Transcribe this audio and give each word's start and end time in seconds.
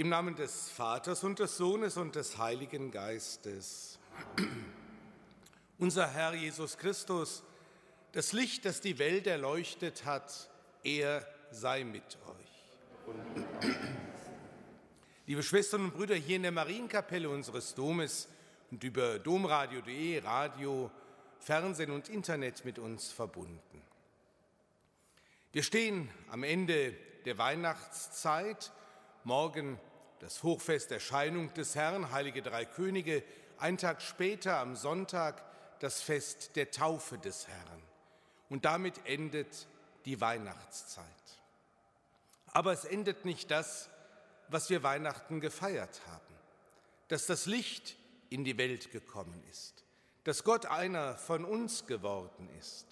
Im 0.00 0.10
Namen 0.10 0.36
des 0.36 0.70
Vaters 0.70 1.24
und 1.24 1.40
des 1.40 1.56
Sohnes 1.56 1.96
und 1.96 2.14
des 2.14 2.38
Heiligen 2.38 2.92
Geistes. 2.92 3.98
Unser 5.78 6.08
Herr 6.08 6.34
Jesus 6.34 6.78
Christus, 6.78 7.42
das 8.12 8.32
Licht, 8.32 8.64
das 8.64 8.80
die 8.80 9.00
Welt 9.00 9.26
erleuchtet 9.26 10.04
hat, 10.04 10.50
er 10.84 11.26
sei 11.50 11.82
mit 11.82 12.16
euch. 12.28 13.66
Liebe 15.26 15.42
Schwestern 15.42 15.86
und 15.86 15.94
Brüder 15.94 16.14
hier 16.14 16.36
in 16.36 16.42
der 16.44 16.52
Marienkapelle 16.52 17.28
unseres 17.28 17.74
Domes 17.74 18.28
und 18.70 18.84
über 18.84 19.18
domradio.de, 19.18 20.20
Radio, 20.20 20.92
Fernsehen 21.40 21.90
und 21.90 22.08
Internet 22.08 22.64
mit 22.64 22.78
uns 22.78 23.10
verbunden. 23.10 23.82
Wir 25.50 25.64
stehen 25.64 26.08
am 26.30 26.44
Ende 26.44 26.94
der 27.24 27.36
Weihnachtszeit. 27.36 28.70
Morgen 29.24 29.80
das 30.20 30.42
Hochfest 30.42 30.90
Erscheinung 30.90 31.52
des 31.54 31.74
Herrn, 31.74 32.10
Heilige 32.10 32.42
Drei 32.42 32.64
Könige. 32.64 33.22
Ein 33.58 33.78
Tag 33.78 34.02
später, 34.02 34.58
am 34.58 34.76
Sonntag, 34.76 35.42
das 35.80 36.00
Fest 36.00 36.56
der 36.56 36.70
Taufe 36.70 37.18
des 37.18 37.46
Herrn. 37.48 37.82
Und 38.48 38.64
damit 38.64 39.00
endet 39.04 39.66
die 40.04 40.20
Weihnachtszeit. 40.20 41.04
Aber 42.48 42.72
es 42.72 42.84
endet 42.84 43.24
nicht 43.24 43.50
das, 43.50 43.90
was 44.48 44.70
wir 44.70 44.82
Weihnachten 44.82 45.40
gefeiert 45.40 46.00
haben, 46.06 46.34
dass 47.08 47.26
das 47.26 47.46
Licht 47.46 47.96
in 48.30 48.44
die 48.44 48.58
Welt 48.58 48.90
gekommen 48.90 49.42
ist, 49.50 49.84
dass 50.24 50.44
Gott 50.44 50.66
einer 50.66 51.16
von 51.16 51.44
uns 51.44 51.86
geworden 51.86 52.48
ist. 52.58 52.86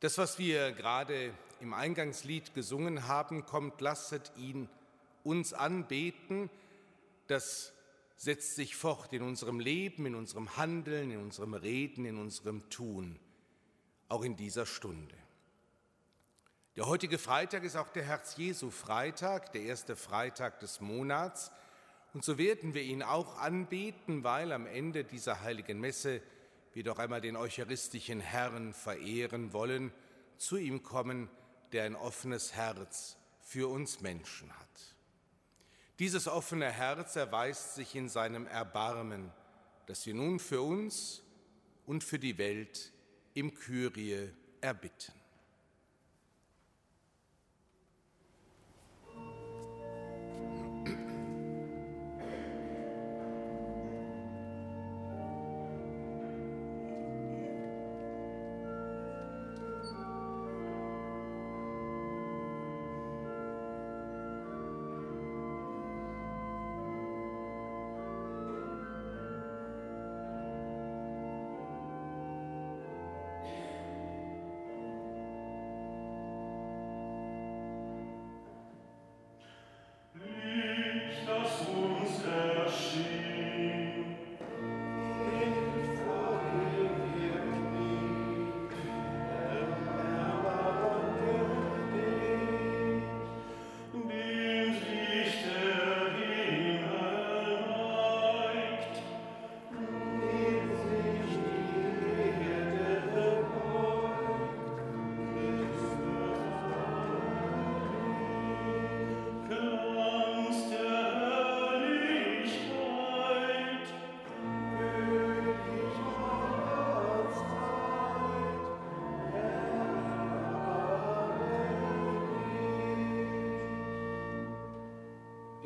Das, 0.00 0.18
was 0.18 0.38
wir 0.38 0.72
gerade 0.72 1.32
im 1.60 1.72
Eingangslied 1.72 2.54
gesungen 2.54 3.06
haben, 3.06 3.46
kommt, 3.46 3.80
lasset 3.80 4.32
ihn 4.36 4.68
uns 5.24 5.52
anbeten, 5.52 6.50
das 7.26 7.72
setzt 8.16 8.54
sich 8.54 8.76
fort 8.76 9.12
in 9.12 9.22
unserem 9.22 9.58
Leben, 9.58 10.06
in 10.06 10.14
unserem 10.14 10.56
Handeln, 10.56 11.10
in 11.10 11.18
unserem 11.18 11.54
Reden, 11.54 12.04
in 12.04 12.18
unserem 12.18 12.68
Tun, 12.70 13.18
auch 14.08 14.22
in 14.22 14.36
dieser 14.36 14.66
Stunde. 14.66 15.16
Der 16.76 16.86
heutige 16.86 17.18
Freitag 17.18 17.64
ist 17.64 17.76
auch 17.76 17.90
der 17.90 18.04
Herz-Jesu-Freitag, 18.04 19.52
der 19.52 19.62
erste 19.62 19.96
Freitag 19.96 20.60
des 20.60 20.80
Monats. 20.80 21.50
Und 22.14 22.24
so 22.24 22.38
werden 22.38 22.74
wir 22.74 22.82
ihn 22.82 23.02
auch 23.02 23.38
anbeten, 23.38 24.24
weil 24.24 24.52
am 24.52 24.66
Ende 24.66 25.04
dieser 25.04 25.42
heiligen 25.42 25.80
Messe 25.80 26.22
wir 26.72 26.84
doch 26.84 26.98
einmal 26.98 27.20
den 27.20 27.36
eucharistischen 27.36 28.20
Herrn 28.20 28.72
verehren 28.72 29.52
wollen, 29.52 29.92
zu 30.38 30.56
ihm 30.56 30.82
kommen, 30.82 31.28
der 31.72 31.84
ein 31.84 31.96
offenes 31.96 32.54
Herz 32.54 33.16
für 33.40 33.68
uns 33.68 34.00
Menschen 34.00 34.50
hat. 34.58 34.96
Dieses 35.98 36.26
offene 36.26 36.70
Herz 36.70 37.16
erweist 37.16 37.74
sich 37.74 37.94
in 37.94 38.08
seinem 38.08 38.46
Erbarmen, 38.46 39.30
das 39.86 40.06
wir 40.06 40.14
nun 40.14 40.38
für 40.38 40.62
uns 40.62 41.22
und 41.86 42.02
für 42.02 42.18
die 42.18 42.38
Welt 42.38 42.92
im 43.34 43.54
Kyrie 43.54 44.30
erbitten. 44.60 45.21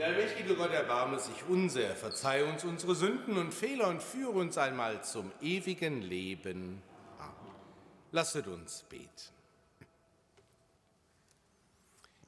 Der 0.07 0.15
allmächtige 0.15 0.55
Gott 0.55 0.71
erbarme 0.71 1.19
sich 1.19 1.43
unser, 1.49 1.97
verzeihe 1.97 2.47
uns 2.47 2.63
unsere 2.63 2.95
Sünden 2.95 3.37
und 3.39 3.53
Fehler 3.53 3.89
und 3.89 4.01
führe 4.01 4.39
uns 4.39 4.57
einmal 4.57 5.03
zum 5.03 5.33
ewigen 5.43 6.01
Leben. 6.01 6.81
Amen. 7.19 7.55
Lasset 8.13 8.47
uns 8.47 8.85
beten. 8.89 9.11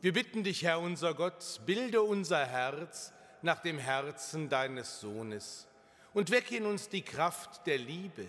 Wir 0.00 0.12
bitten 0.12 0.42
dich, 0.42 0.64
Herr 0.64 0.80
unser 0.80 1.14
Gott, 1.14 1.60
bilde 1.66 2.02
unser 2.02 2.44
Herz 2.44 3.12
nach 3.42 3.60
dem 3.60 3.78
Herzen 3.78 4.48
deines 4.48 5.00
Sohnes 5.00 5.68
und 6.14 6.32
wecke 6.32 6.56
in 6.56 6.66
uns 6.66 6.88
die 6.88 7.02
Kraft 7.02 7.64
der 7.68 7.78
Liebe, 7.78 8.26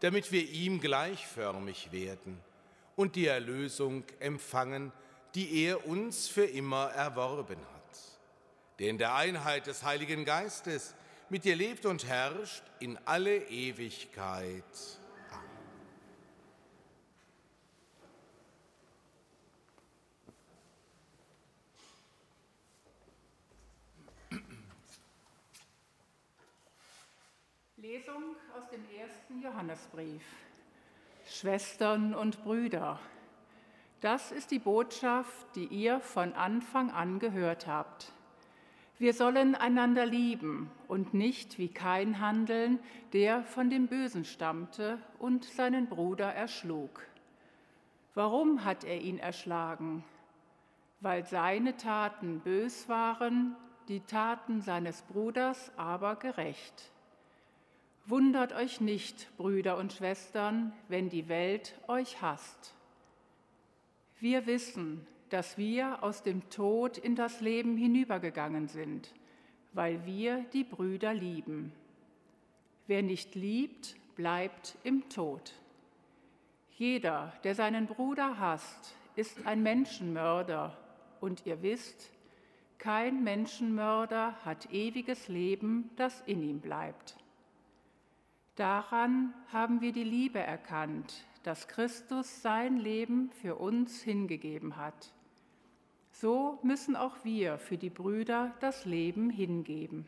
damit 0.00 0.32
wir 0.32 0.48
ihm 0.48 0.80
gleichförmig 0.80 1.92
werden 1.92 2.40
und 2.96 3.14
die 3.14 3.26
Erlösung 3.26 4.04
empfangen, 4.20 4.90
die 5.34 5.64
er 5.66 5.86
uns 5.86 6.28
für 6.28 6.46
immer 6.46 6.86
erworben 6.92 7.58
hat 7.74 7.79
der 8.80 8.88
in 8.88 8.96
der 8.96 9.14
Einheit 9.14 9.66
des 9.66 9.84
Heiligen 9.84 10.24
Geistes 10.24 10.94
mit 11.28 11.44
dir 11.44 11.54
lebt 11.54 11.84
und 11.84 12.08
herrscht 12.08 12.64
in 12.80 12.98
alle 13.04 13.36
Ewigkeit. 13.48 14.64
Lesung 27.76 28.34
aus 28.56 28.66
dem 28.70 28.82
ersten 28.98 29.42
Johannesbrief. 29.42 30.22
Schwestern 31.26 32.14
und 32.14 32.42
Brüder, 32.42 32.98
das 34.00 34.32
ist 34.32 34.50
die 34.50 34.58
Botschaft, 34.58 35.54
die 35.54 35.66
ihr 35.66 36.00
von 36.00 36.32
Anfang 36.32 36.90
an 36.90 37.18
gehört 37.18 37.66
habt. 37.66 38.14
Wir 39.00 39.14
sollen 39.14 39.54
einander 39.54 40.04
lieben 40.04 40.70
und 40.86 41.14
nicht 41.14 41.56
wie 41.56 41.68
kein 41.68 42.20
handeln, 42.20 42.78
der 43.14 43.42
von 43.44 43.70
dem 43.70 43.86
Bösen 43.86 44.26
stammte 44.26 44.98
und 45.18 45.44
seinen 45.44 45.86
Bruder 45.86 46.34
erschlug. 46.34 47.06
Warum 48.14 48.62
hat 48.62 48.84
er 48.84 49.00
ihn 49.00 49.18
erschlagen? 49.18 50.04
Weil 51.00 51.24
seine 51.24 51.78
Taten 51.78 52.40
bös 52.40 52.90
waren, 52.90 53.56
die 53.88 54.00
Taten 54.00 54.60
seines 54.60 55.00
Bruders 55.00 55.72
aber 55.78 56.16
gerecht. 56.16 56.92
Wundert 58.04 58.52
euch 58.52 58.82
nicht, 58.82 59.34
Brüder 59.38 59.78
und 59.78 59.94
Schwestern, 59.94 60.74
wenn 60.88 61.08
die 61.08 61.30
Welt 61.30 61.74
euch 61.88 62.20
hasst. 62.20 62.74
Wir 64.18 64.44
wissen, 64.44 65.06
dass 65.30 65.56
wir 65.56 66.02
aus 66.02 66.22
dem 66.22 66.48
Tod 66.50 66.98
in 66.98 67.14
das 67.14 67.40
Leben 67.40 67.76
hinübergegangen 67.76 68.68
sind, 68.68 69.14
weil 69.72 70.04
wir 70.04 70.44
die 70.52 70.64
Brüder 70.64 71.14
lieben. 71.14 71.72
Wer 72.86 73.02
nicht 73.02 73.34
liebt, 73.34 73.96
bleibt 74.16 74.76
im 74.82 75.08
Tod. 75.08 75.54
Jeder, 76.76 77.32
der 77.44 77.54
seinen 77.54 77.86
Bruder 77.86 78.38
hasst, 78.38 78.96
ist 79.16 79.46
ein 79.46 79.62
Menschenmörder, 79.62 80.76
und 81.20 81.44
ihr 81.44 81.62
wisst, 81.62 82.10
kein 82.78 83.22
Menschenmörder 83.22 84.34
hat 84.44 84.72
ewiges 84.72 85.28
Leben, 85.28 85.90
das 85.96 86.22
in 86.22 86.42
ihm 86.42 86.60
bleibt. 86.60 87.16
Daran 88.56 89.34
haben 89.52 89.80
wir 89.82 89.92
die 89.92 90.04
Liebe 90.04 90.38
erkannt, 90.38 91.24
dass 91.42 91.68
Christus 91.68 92.42
sein 92.42 92.78
Leben 92.78 93.30
für 93.40 93.56
uns 93.56 94.02
hingegeben 94.02 94.76
hat. 94.76 95.12
So 96.20 96.58
müssen 96.62 96.96
auch 96.96 97.24
wir 97.24 97.56
für 97.56 97.78
die 97.78 97.88
Brüder 97.88 98.52
das 98.60 98.84
Leben 98.84 99.30
hingeben. 99.30 100.04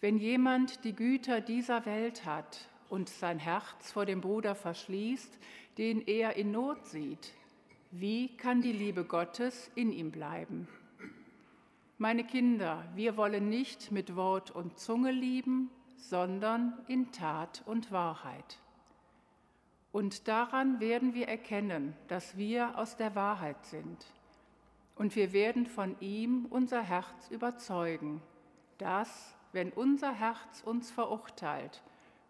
Wenn 0.00 0.18
jemand 0.18 0.84
die 0.84 0.94
Güter 0.94 1.40
dieser 1.40 1.84
Welt 1.84 2.24
hat 2.24 2.68
und 2.88 3.08
sein 3.08 3.40
Herz 3.40 3.90
vor 3.90 4.06
dem 4.06 4.20
Bruder 4.20 4.54
verschließt, 4.54 5.38
den 5.78 6.00
er 6.06 6.36
in 6.36 6.52
Not 6.52 6.86
sieht, 6.86 7.32
wie 7.90 8.28
kann 8.36 8.62
die 8.62 8.72
Liebe 8.72 9.04
Gottes 9.04 9.70
in 9.74 9.92
ihm 9.92 10.12
bleiben? 10.12 10.68
Meine 11.98 12.24
Kinder, 12.24 12.84
wir 12.94 13.16
wollen 13.16 13.48
nicht 13.48 13.90
mit 13.90 14.14
Wort 14.14 14.50
und 14.52 14.78
Zunge 14.78 15.10
lieben, 15.10 15.70
sondern 15.96 16.74
in 16.86 17.10
Tat 17.10 17.62
und 17.66 17.90
Wahrheit. 17.90 18.58
Und 19.94 20.26
daran 20.26 20.80
werden 20.80 21.14
wir 21.14 21.28
erkennen, 21.28 21.94
dass 22.08 22.36
wir 22.36 22.76
aus 22.76 22.96
der 22.96 23.14
Wahrheit 23.14 23.64
sind. 23.64 24.04
Und 24.96 25.14
wir 25.14 25.32
werden 25.32 25.66
von 25.66 25.94
ihm 26.00 26.46
unser 26.50 26.82
Herz 26.82 27.30
überzeugen, 27.30 28.20
dass, 28.78 29.36
wenn 29.52 29.70
unser 29.70 30.12
Herz 30.12 30.64
uns 30.64 30.90
verurteilt, 30.90 31.80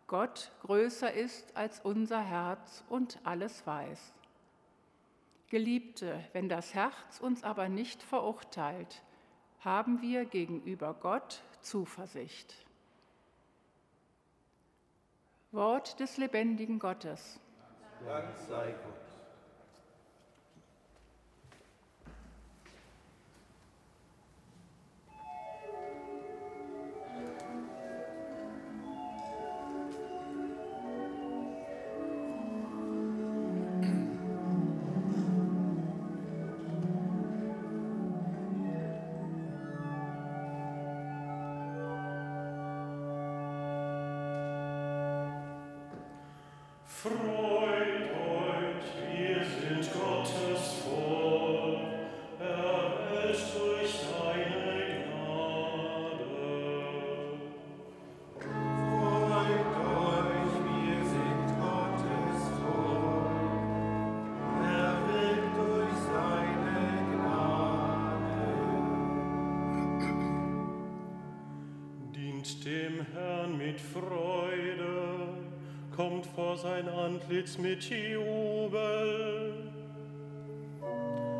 Gott 0.08 0.52
größer 0.60 1.10
ist 1.10 1.56
als 1.56 1.80
unser 1.80 2.20
Herz 2.20 2.84
und 2.90 3.18
alles 3.24 3.66
weiß. 3.66 4.12
Geliebte, 5.48 6.22
wenn 6.34 6.50
das 6.50 6.74
Herz 6.74 7.18
uns 7.18 7.44
aber 7.44 7.70
nicht 7.70 8.02
verurteilt, 8.02 9.02
haben 9.60 10.02
wir 10.02 10.26
gegenüber 10.26 10.92
Gott 10.92 11.42
Zuversicht. 11.62 12.54
Wort 15.50 15.98
des 15.98 16.18
lebendigen 16.18 16.78
Gottes. 16.78 17.40
Dank 18.06 18.36
sei 18.46 18.74
Gott. 18.84 19.04
Antlitz 77.44 77.58
mit 77.58 77.84
Jubel. 77.90 79.52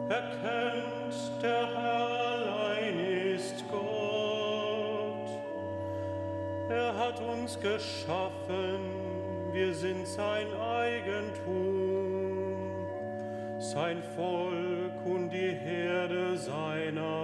Erkennt, 0.08 1.14
der 1.42 1.66
Herr 1.66 2.08
allein 2.34 2.99
ist 3.34 3.64
Gott. 3.70 5.28
Er 6.68 6.96
hat 6.96 7.20
uns 7.20 7.58
geschaffen, 7.58 8.80
wir 9.52 9.73
sind 9.75 10.06
sein 10.06 10.46
Eigentum, 10.61 11.66
sein 13.58 14.02
Volk 14.14 15.06
und 15.06 15.30
die 15.30 15.52
Herde 15.52 16.37
seiner 16.37 17.24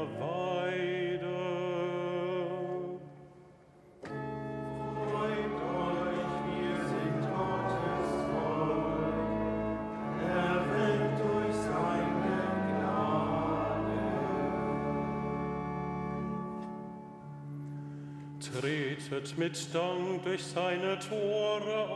tretet 18.59 19.37
mit 19.39 19.75
Dank 19.75 20.25
durch 20.25 20.43
seine 20.45 20.99
Tore 20.99 21.87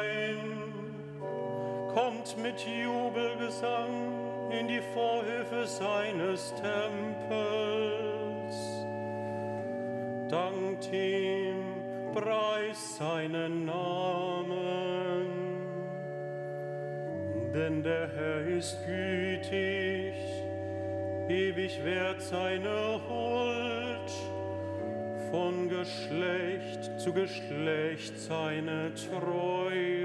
ein, 0.00 0.62
kommt 1.94 2.36
mit 2.42 2.60
Jubelgesang 2.60 4.50
in 4.50 4.68
die 4.68 4.82
Vorhöfe 4.92 5.66
seines 5.66 6.52
Tempels, 6.54 7.36
dankt 10.28 10.92
ihm, 10.92 11.56
preist 12.12 12.96
seinen 12.96 13.64
Namen, 13.64 15.26
denn 17.54 17.82
der 17.82 18.08
Herr 18.14 18.46
ist 18.46 18.76
gütig, 18.84 20.14
ewig 21.28 21.84
wert 21.84 22.20
seine 22.20 23.00
Huld 23.08 23.21
von 25.32 25.70
Geschlecht 25.70 27.00
zu 27.00 27.10
Geschlecht 27.10 28.20
seine 28.20 28.92
Treue. 28.94 30.01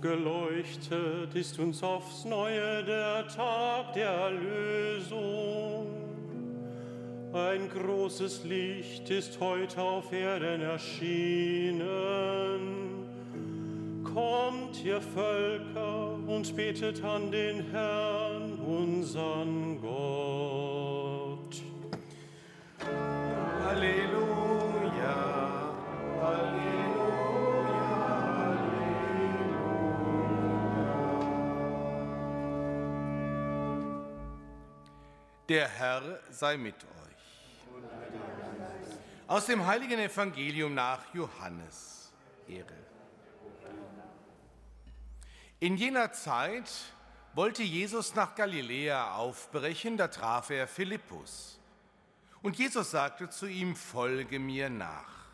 Aufgeleuchtet 0.00 1.34
ist 1.34 1.58
uns 1.58 1.82
aufs 1.82 2.24
Neue 2.24 2.82
der 2.84 3.28
Tag 3.28 3.92
der 3.92 4.08
Erlösung. 4.08 5.88
Ein 7.34 7.68
großes 7.68 8.44
Licht 8.44 9.10
ist 9.10 9.38
heute 9.40 9.82
auf 9.82 10.10
Erden 10.10 10.62
erschienen. 10.62 11.84
Kommt, 14.02 14.82
ihr 14.82 15.02
Völker, 15.02 16.14
und 16.26 16.56
betet 16.56 17.04
an 17.04 17.30
den 17.30 17.70
Herrn, 17.70 18.54
unseren 18.54 19.78
Gott. 19.82 21.56
Halleluja, 23.66 24.14
Halleluja. 26.22 26.59
Der 35.50 35.66
Herr 35.66 36.20
sei 36.30 36.56
mit 36.56 36.76
euch. 36.76 36.90
Aus 39.26 39.46
dem 39.46 39.66
heiligen 39.66 39.98
Evangelium 39.98 40.74
nach 40.74 41.12
Johannes. 41.12 42.12
Ehre. 42.46 42.72
In 45.58 45.76
jener 45.76 46.12
Zeit 46.12 46.70
wollte 47.34 47.64
Jesus 47.64 48.14
nach 48.14 48.36
Galiläa 48.36 49.16
aufbrechen, 49.16 49.96
da 49.96 50.06
traf 50.06 50.50
er 50.50 50.68
Philippus. 50.68 51.58
Und 52.42 52.56
Jesus 52.56 52.92
sagte 52.92 53.28
zu 53.28 53.46
ihm, 53.46 53.74
folge 53.74 54.38
mir 54.38 54.70
nach. 54.70 55.26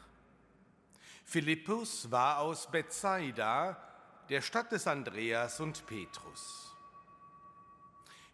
Philippus 1.26 2.10
war 2.10 2.38
aus 2.38 2.70
Bethsaida, 2.70 3.76
der 4.30 4.40
Stadt 4.40 4.72
des 4.72 4.86
Andreas 4.86 5.60
und 5.60 5.86
Petrus. 5.86 6.65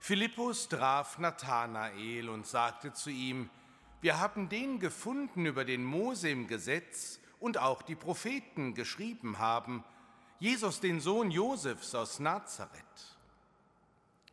Philippus 0.05 0.69
traf 0.69 1.19
Nathanael 1.19 2.29
und 2.29 2.45
sagte 2.45 2.93
zu 2.93 3.09
ihm, 3.09 3.49
wir 4.01 4.19
haben 4.19 4.49
den 4.49 4.81
gefunden, 4.81 5.47
über 5.47 5.65
den 5.65 5.85
Mose 5.85 6.29
im 6.29 6.49
Gesetz 6.49 7.21
und 7.39 7.57
auch 7.57 7.83
die 7.83 7.95
Propheten 7.95 8.75
geschrieben 8.75 9.39
haben, 9.39 9.85
Jesus, 10.41 10.81
den 10.81 11.01
Sohn 11.01 11.31
Josefs 11.31 11.95
aus 11.95 12.19
Nazareth. 12.19 13.17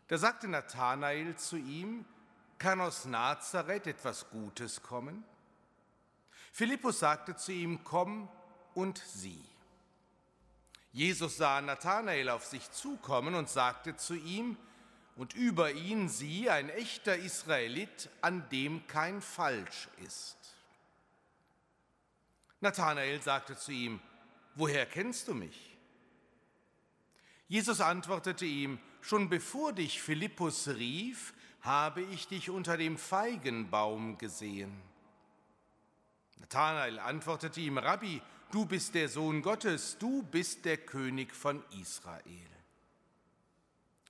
Da 0.08 0.18
sagte 0.18 0.48
Nathanael 0.48 1.36
zu 1.36 1.58
ihm, 1.58 2.04
kann 2.58 2.82
aus 2.82 3.06
Nazareth 3.06 3.86
etwas 3.86 4.28
Gutes 4.32 4.82
kommen? 4.82 5.24
Philippus 6.52 6.98
sagte 6.98 7.36
zu 7.36 7.52
ihm, 7.52 7.84
komm 7.84 8.28
und 8.74 8.98
sieh. 8.98 9.46
Jesus 10.94 11.38
sah 11.38 11.62
Nathanael 11.62 12.30
auf 12.30 12.44
sich 12.44 12.72
zukommen 12.72 13.36
und 13.36 13.50
sagte 13.50 13.96
zu 13.96 14.16
ihm, 14.16 14.58
und 15.20 15.34
über 15.34 15.74
ihn 15.74 16.08
sie, 16.08 16.50
ein 16.50 16.70
echter 16.70 17.18
Israelit, 17.18 18.10
an 18.22 18.48
dem 18.52 18.88
kein 18.88 19.22
Falsch 19.22 19.90
ist. 19.98 20.38
Nathanael 22.62 23.22
sagte 23.22 23.58
zu 23.58 23.74
ihm, 23.74 24.00
woher 24.56 24.86
kennst 24.86 25.28
du 25.28 25.34
mich? 25.34 25.78
Jesus 27.50 27.82
antwortete 27.82 28.46
ihm, 28.46 28.80
schon 29.02 29.28
bevor 29.28 29.74
dich 29.74 30.02
Philippus 30.02 30.70
rief, 30.70 31.34
habe 31.60 32.02
ich 32.02 32.30
dich 32.30 32.50
unter 32.50 32.78
dem 32.78 32.98
Feigenbaum 32.98 34.18
gesehen. 34.18 34.82
Nathanael 36.38 36.98
antwortete 36.98 37.60
ihm, 37.60 37.78
Rabbi, 37.78 38.22
du 38.54 38.66
bist 38.66 38.96
der 38.96 39.10
Sohn 39.10 39.42
Gottes, 39.42 39.98
du 40.00 40.24
bist 40.24 40.64
der 40.64 40.78
König 40.78 41.36
von 41.36 41.62
Israel. 41.82 42.59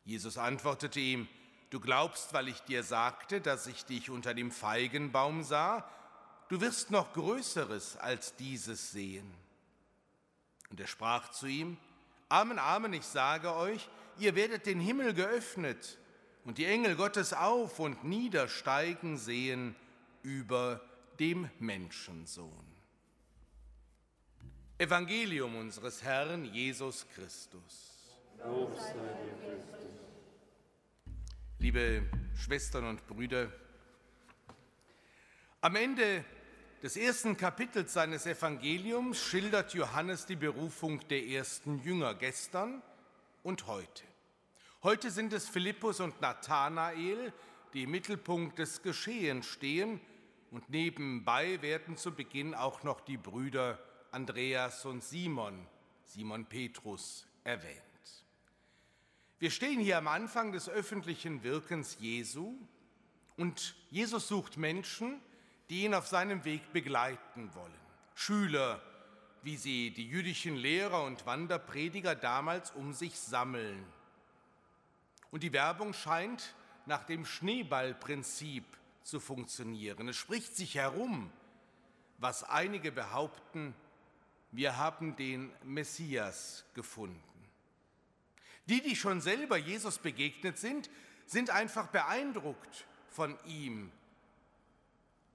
Jesus 0.09 0.39
antwortete 0.39 0.99
ihm, 0.99 1.27
du 1.69 1.79
glaubst, 1.79 2.33
weil 2.33 2.47
ich 2.47 2.61
dir 2.61 2.81
sagte, 2.81 3.41
dass 3.41 3.67
ich 3.67 3.85
dich 3.85 4.09
unter 4.09 4.33
dem 4.33 4.51
Feigenbaum 4.51 5.43
sah, 5.43 5.87
du 6.47 6.59
wirst 6.61 6.89
noch 6.89 7.13
Größeres 7.13 7.95
als 7.97 8.35
dieses 8.35 8.91
sehen. 8.91 9.31
Und 10.71 10.79
er 10.79 10.87
sprach 10.87 11.29
zu 11.29 11.45
ihm, 11.45 11.77
Amen, 12.27 12.57
Amen, 12.57 12.93
ich 12.93 13.05
sage 13.05 13.53
euch, 13.55 13.87
ihr 14.17 14.35
werdet 14.35 14.65
den 14.65 14.79
Himmel 14.79 15.13
geöffnet 15.13 15.99
und 16.43 16.57
die 16.57 16.65
Engel 16.65 16.95
Gottes 16.95 17.33
auf 17.33 17.79
und 17.79 18.03
niedersteigen 18.03 19.17
sehen 19.17 19.75
über 20.23 20.81
dem 21.19 21.49
Menschensohn. 21.59 22.65
Evangelium 24.79 25.55
unseres 25.55 26.01
Herrn 26.01 26.45
Jesus 26.45 27.05
Christus. 27.13 27.89
Lob 28.45 28.73
sei 28.79 28.93
dir, 28.93 29.35
Christus. 29.43 29.98
Liebe 31.61 32.03
Schwestern 32.35 32.85
und 32.85 33.05
Brüder, 33.05 33.51
am 35.59 35.75
Ende 35.75 36.23
des 36.81 36.95
ersten 36.95 37.35
Kapitels 37.35 37.91
seines 37.91 38.25
Evangeliums 38.25 39.21
schildert 39.21 39.73
Johannes 39.73 40.25
die 40.25 40.37
Berufung 40.37 41.05
der 41.09 41.27
ersten 41.27 41.79
Jünger 41.79 42.15
gestern 42.15 42.81
und 43.43 43.67
heute. 43.67 44.03
Heute 44.83 45.11
sind 45.11 45.33
es 45.33 45.49
Philippus 45.49 45.99
und 45.99 46.21
Nathanael, 46.21 47.33
die 47.73 47.83
im 47.83 47.91
Mittelpunkt 47.91 48.57
des 48.57 48.81
Geschehens 48.81 49.45
stehen, 49.45 49.99
und 50.51 50.69
nebenbei 50.69 51.61
werden 51.61 51.97
zu 51.97 52.15
Beginn 52.15 52.55
auch 52.55 52.83
noch 52.83 53.01
die 53.01 53.17
Brüder 53.17 53.77
Andreas 54.11 54.85
und 54.85 55.03
Simon, 55.03 55.67
Simon 56.05 56.45
Petrus, 56.45 57.27
erwähnt. 57.43 57.88
Wir 59.39 59.51
stehen 59.51 59.79
hier 59.79 59.97
am 59.97 60.09
Anfang 60.09 60.51
des 60.51 60.67
öffentlichen 60.67 61.43
Wirkens 61.43 61.95
Jesu 62.01 62.57
und 63.37 63.73
Jesus 63.89 64.27
sucht 64.27 64.57
Menschen, 64.57 65.21
die 65.69 65.85
ihn 65.85 65.93
auf 65.93 66.07
seinem 66.07 66.43
Weg 66.43 66.73
begleiten 66.73 67.49
wollen. 67.55 67.73
Schüler, 68.15 68.81
wie 69.41 69.55
sie 69.55 69.91
die 69.91 70.09
jüdischen 70.09 70.57
Lehrer 70.57 71.05
und 71.05 71.25
Wanderprediger 71.25 72.15
damals 72.15 72.71
um 72.71 72.91
sich 72.91 73.17
sammeln. 73.17 73.85
Und 75.31 75.43
die 75.43 75.53
Werbung 75.53 75.93
scheint 75.93 76.53
nach 76.85 77.05
dem 77.05 77.25
Schneeballprinzip 77.25 78.65
zu 79.03 79.21
funktionieren. 79.21 80.09
Es 80.09 80.17
spricht 80.17 80.53
sich 80.57 80.75
herum, 80.75 81.31
was 82.17 82.43
einige 82.43 82.91
behaupten, 82.91 83.73
wir 84.51 84.75
haben 84.75 85.15
den 85.15 85.49
Messias 85.63 86.65
gefunden. 86.73 87.38
Die, 88.69 88.81
die 88.81 88.95
schon 88.95 89.19
selber 89.19 89.57
Jesus 89.57 89.97
begegnet 89.97 90.59
sind, 90.59 90.89
sind 91.25 91.49
einfach 91.49 91.87
beeindruckt 91.87 92.85
von 93.09 93.37
ihm. 93.45 93.91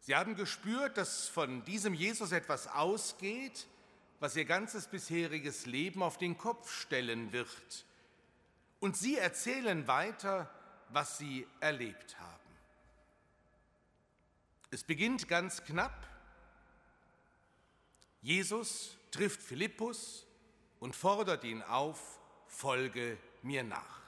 Sie 0.01 0.14
haben 0.14 0.37
gespürt, 0.37 0.97
dass 0.97 1.29
von 1.29 1.64
diesem 1.64 1.94
Jesus 1.94 2.31
etwas 2.31 2.68
ausgeht, 2.68 3.66
was 4.20 4.37
ihr 4.37 4.44
ganzes 4.44 4.87
bisheriges 4.87 5.66
Leben 5.66 6.03
auf 6.03 6.16
den 6.16 6.38
Kopf 6.38 6.73
stellen 6.73 7.33
wird. 7.33 7.85
Und 8.79 8.97
sie 8.97 9.16
erzählen 9.16 9.88
weiter, 9.88 10.49
was 10.90 11.18
sie 11.18 11.47
erlebt 11.61 12.18
haben. 12.20 12.40
Es 14.70 14.85
beginnt 14.85 15.27
ganz 15.27 15.64
knapp. 15.64 16.07
Jesus 18.23 18.97
trifft 19.11 19.42
Philippus 19.42 20.27
und 20.81 20.94
fordert 20.94 21.44
ihn 21.44 21.62
auf, 21.62 22.20
folge 22.55 23.19
mir 23.43 23.64
nach. 23.64 24.01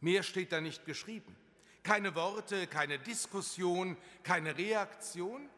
Mehr 0.00 0.22
steht 0.22 0.52
da 0.52 0.60
nicht 0.60 0.84
geschrieben. 0.86 1.36
Keine 1.82 2.14
Worte, 2.14 2.66
keine 2.66 2.98
Diskussion, 2.98 3.96
keine 4.22 4.56
Reaktion. 4.56 5.48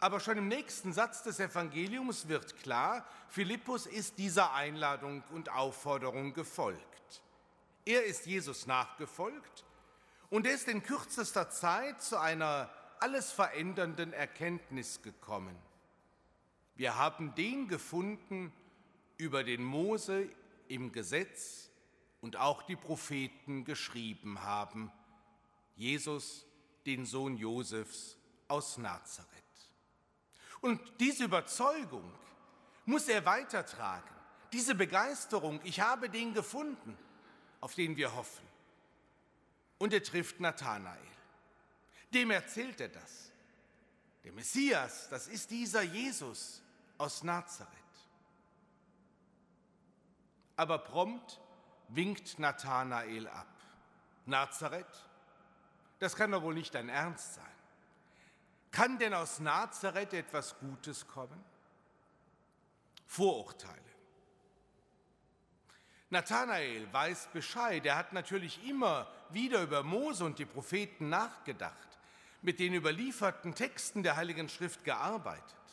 Aber 0.00 0.20
schon 0.20 0.38
im 0.38 0.48
nächsten 0.48 0.92
Satz 0.92 1.22
des 1.22 1.40
Evangeliums 1.40 2.28
wird 2.28 2.56
klar, 2.58 3.06
Philippus 3.28 3.86
ist 3.86 4.18
dieser 4.18 4.52
Einladung 4.52 5.22
und 5.32 5.50
Aufforderung 5.50 6.34
gefolgt. 6.34 7.22
Er 7.84 8.04
ist 8.04 8.26
Jesus 8.26 8.66
nachgefolgt 8.66 9.64
und 10.30 10.46
er 10.46 10.54
ist 10.54 10.68
in 10.68 10.82
kürzester 10.82 11.50
Zeit 11.50 12.02
zu 12.02 12.18
einer 12.18 12.70
alles 13.00 13.30
verändernden 13.30 14.12
Erkenntnis 14.12 15.02
gekommen. 15.02 15.56
Wir 16.76 16.96
haben 16.96 17.34
den 17.34 17.68
gefunden, 17.68 18.52
über 19.16 19.44
den 19.44 19.62
Mose 19.62 20.28
im 20.68 20.92
Gesetz 20.92 21.70
und 22.20 22.36
auch 22.36 22.62
die 22.62 22.76
Propheten 22.76 23.64
geschrieben 23.64 24.42
haben, 24.42 24.90
Jesus, 25.76 26.46
den 26.86 27.06
Sohn 27.06 27.36
Josefs 27.36 28.16
aus 28.48 28.78
Nazareth. 28.78 29.30
Und 30.60 30.80
diese 31.00 31.24
Überzeugung 31.24 32.10
muss 32.86 33.08
er 33.08 33.24
weitertragen, 33.24 34.14
diese 34.52 34.74
Begeisterung, 34.74 35.60
ich 35.64 35.80
habe 35.80 36.08
den 36.08 36.32
gefunden, 36.32 36.96
auf 37.60 37.74
den 37.74 37.96
wir 37.96 38.14
hoffen. 38.14 38.46
Und 39.78 39.92
er 39.92 40.02
trifft 40.02 40.40
Nathanael. 40.40 40.98
Dem 42.12 42.30
erzählt 42.30 42.80
er 42.80 42.88
das. 42.88 43.32
Der 44.22 44.32
Messias, 44.32 45.08
das 45.10 45.26
ist 45.28 45.50
dieser 45.50 45.82
Jesus 45.82 46.62
aus 46.96 47.22
Nazareth. 47.22 47.83
Aber 50.56 50.78
prompt 50.78 51.40
winkt 51.88 52.38
Nathanael 52.38 53.28
ab. 53.28 53.46
Nazareth? 54.26 54.86
Das 55.98 56.16
kann 56.16 56.30
doch 56.30 56.42
wohl 56.42 56.54
nicht 56.54 56.74
dein 56.74 56.88
Ernst 56.88 57.34
sein. 57.34 57.44
Kann 58.70 58.98
denn 58.98 59.14
aus 59.14 59.38
Nazareth 59.40 60.12
etwas 60.12 60.58
Gutes 60.58 61.06
kommen? 61.06 61.44
Vorurteile. 63.06 63.80
Nathanael 66.10 66.92
weiß 66.92 67.28
Bescheid. 67.32 67.84
Er 67.86 67.96
hat 67.96 68.12
natürlich 68.12 68.66
immer 68.68 69.08
wieder 69.30 69.62
über 69.62 69.82
Mose 69.82 70.24
und 70.24 70.38
die 70.38 70.44
Propheten 70.44 71.08
nachgedacht, 71.08 71.98
mit 72.42 72.58
den 72.60 72.74
überlieferten 72.74 73.54
Texten 73.54 74.02
der 74.02 74.16
Heiligen 74.16 74.48
Schrift 74.48 74.84
gearbeitet. 74.84 75.63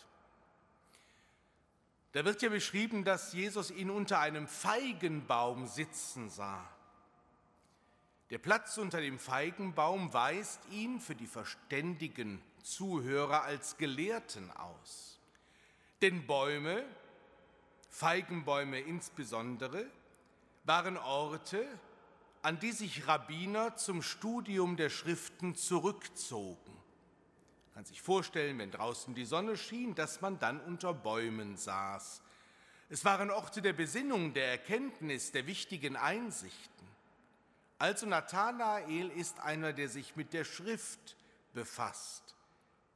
Da 2.11 2.25
wird 2.25 2.41
ja 2.41 2.49
beschrieben, 2.49 3.05
dass 3.05 3.33
Jesus 3.33 3.71
ihn 3.71 3.89
unter 3.89 4.19
einem 4.19 4.47
Feigenbaum 4.47 5.67
sitzen 5.67 6.29
sah. 6.29 6.67
Der 8.29 8.37
Platz 8.37 8.77
unter 8.77 9.01
dem 9.01 9.19
Feigenbaum 9.19 10.13
weist 10.13 10.61
ihn 10.71 10.99
für 10.99 11.15
die 11.15 11.27
verständigen 11.27 12.41
Zuhörer 12.63 13.43
als 13.43 13.77
Gelehrten 13.77 14.51
aus. 14.51 15.19
Denn 16.01 16.25
Bäume, 16.25 16.83
Feigenbäume 17.89 18.79
insbesondere, 18.79 19.85
waren 20.63 20.97
Orte, 20.97 21.67
an 22.41 22.59
die 22.59 22.71
sich 22.71 23.07
Rabbiner 23.07 23.75
zum 23.75 24.01
Studium 24.01 24.77
der 24.77 24.89
Schriften 24.89 25.55
zurückzogen. 25.55 26.80
Man 27.71 27.75
kann 27.75 27.85
sich 27.85 28.01
vorstellen, 28.01 28.59
wenn 28.59 28.69
draußen 28.69 29.15
die 29.15 29.23
Sonne 29.23 29.55
schien, 29.55 29.95
dass 29.95 30.19
man 30.19 30.37
dann 30.39 30.59
unter 30.59 30.93
Bäumen 30.93 31.55
saß. 31.55 32.21
Es 32.89 33.05
waren 33.05 33.31
Orte 33.31 33.61
der 33.61 33.71
Besinnung, 33.71 34.33
der 34.33 34.49
Erkenntnis, 34.49 35.31
der 35.31 35.47
wichtigen 35.47 35.95
Einsichten. 35.95 36.87
Also 37.77 38.05
Nathanael 38.05 39.09
ist 39.11 39.39
einer, 39.39 39.71
der 39.71 39.87
sich 39.87 40.17
mit 40.17 40.33
der 40.33 40.43
Schrift 40.43 41.15
befasst. 41.53 42.35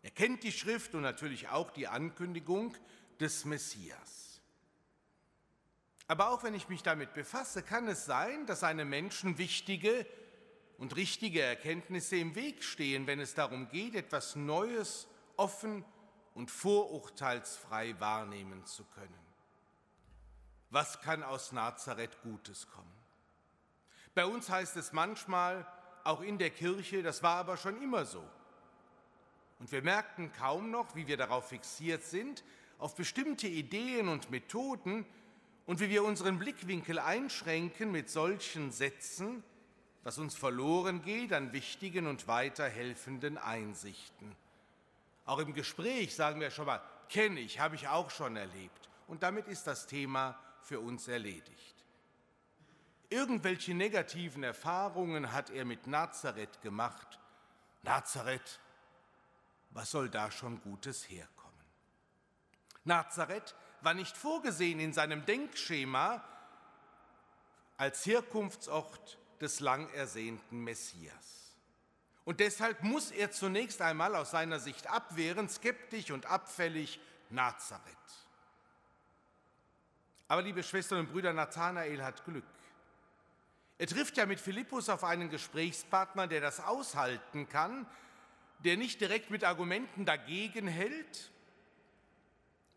Er 0.04 0.12
kennt 0.12 0.44
die 0.44 0.52
Schrift 0.52 0.94
und 0.94 1.04
natürlich 1.04 1.48
auch 1.48 1.72
die 1.72 1.88
Ankündigung 1.88 2.76
des 3.22 3.46
Messias. 3.46 4.42
Aber 6.08 6.30
auch 6.30 6.44
wenn 6.44 6.54
ich 6.54 6.68
mich 6.68 6.84
damit 6.84 7.14
befasse, 7.14 7.64
kann 7.64 7.88
es 7.88 8.06
sein, 8.06 8.46
dass 8.46 8.64
einem 8.66 8.90
Menschen 8.90 9.38
wichtige 9.38 10.06
und 10.78 10.96
richtige 10.96 11.42
Erkenntnisse 11.42 12.18
im 12.18 12.36
Weg 12.36 12.64
stehen, 12.64 13.08
wenn 13.08 13.20
es 13.20 13.34
darum 13.34 13.70
geht, 13.70 13.96
etwas 13.96 14.36
Neues 14.36 15.08
offen 15.38 15.86
und 16.34 16.52
vorurteilsfrei 16.52 18.00
wahrnehmen 18.00 18.66
zu 18.66 18.84
können. 18.86 19.26
Was 20.70 21.00
kann 21.02 21.24
aus 21.24 21.52
Nazareth 21.52 22.22
Gutes 22.22 22.68
kommen? 22.68 22.92
Bei 24.14 24.26
uns 24.26 24.50
heißt 24.50 24.76
es 24.78 24.94
manchmal, 24.94 25.66
auch 26.04 26.22
in 26.22 26.38
der 26.38 26.50
Kirche, 26.50 27.02
das 27.02 27.24
war 27.24 27.38
aber 27.38 27.58
schon 27.58 27.82
immer 27.82 28.06
so. 28.06 28.24
Und 29.60 29.72
wir 29.72 29.82
merken 29.82 30.32
kaum 30.34 30.72
noch, 30.72 30.96
wie 30.96 31.08
wir 31.08 31.18
darauf 31.18 31.50
fixiert 31.50 32.04
sind, 32.04 32.44
auf 32.78 32.96
bestimmte 32.96 33.48
Ideen 33.48 34.10
und 34.10 34.30
Methoden 34.30 35.06
und 35.66 35.80
wie 35.80 35.90
wir 35.90 36.04
unseren 36.04 36.38
Blickwinkel 36.38 37.00
einschränken 37.00 37.92
mit 37.92 38.10
solchen 38.10 38.72
Sätzen, 38.72 39.44
was 40.06 40.20
uns 40.20 40.36
verloren 40.36 41.02
geht 41.02 41.34
an 41.34 41.52
wichtigen 41.52 42.06
und 42.06 42.28
weiterhelfenden 42.28 43.40
Einsichten. 43.40 44.36
Auch 45.26 45.40
im 45.40 45.56
Gespräch 45.56 46.16
sagen 46.16 46.40
wir 46.40 46.52
schon 46.52 46.68
mal, 46.68 46.82
kenne 47.10 47.40
ich, 47.40 47.60
habe 47.60 47.74
ich 47.74 47.88
auch 47.88 48.12
schon 48.12 48.38
erlebt. 48.38 48.88
Und 49.08 49.24
damit 49.24 49.48
ist 49.48 49.66
das 49.66 49.88
Thema 49.88 50.40
für 50.62 50.80
uns 50.80 51.08
erledigt. 51.08 51.76
Irgendwelche 53.10 53.74
negativen 53.74 54.44
Erfahrungen 54.44 55.32
hat 55.32 55.50
er 55.50 55.66
mit 55.66 55.88
Nazareth 55.88 56.62
gemacht. 56.62 57.20
Nazareth, 57.82 58.60
was 59.72 59.90
soll 59.90 60.10
da 60.10 60.30
schon 60.30 60.62
Gutes 60.62 61.10
herkommen? 61.10 61.66
Nazareth 62.84 63.56
war 63.82 63.96
nicht 63.96 64.16
vorgesehen 64.16 64.80
in 64.80 64.94
seinem 64.94 65.26
Denkschema 65.26 66.24
als 67.78 68.06
Herkunftsort 68.06 69.18
des 69.42 69.60
lang 69.60 69.90
ersehnten 69.94 70.64
Messias. 70.64 71.56
Und 72.24 72.40
deshalb 72.40 72.82
muss 72.82 73.12
er 73.12 73.32
zunächst 73.32 73.82
einmal 73.82 74.16
aus 74.16 74.32
seiner 74.32 74.60
Sicht 74.60 74.88
abwehren, 74.88 75.48
skeptisch 75.48 76.12
und 76.12 76.26
abfällig 76.26 77.00
Nazareth. 77.30 77.84
Aber 80.28 80.42
liebe 80.42 80.64
Schwestern 80.64 81.00
und 81.02 81.12
Brüder, 81.12 81.34
Nathanael 81.34 82.04
hat 82.04 82.26
Glück. 82.26 82.44
Er 83.78 83.88
trifft 83.88 84.18
ja 84.18 84.26
mit 84.26 84.40
Philippus 84.40 84.90
auf 84.90 85.04
einen 85.04 85.30
Gesprächspartner, 85.30 86.28
der 86.28 86.42
das 86.42 86.60
aushalten 86.62 87.48
kann, 87.48 87.86
der 88.60 88.78
nicht 88.78 89.02
direkt 89.02 89.30
mit 89.30 89.44
Argumenten 89.44 90.06
dagegen 90.06 90.68
hält, 90.68 91.30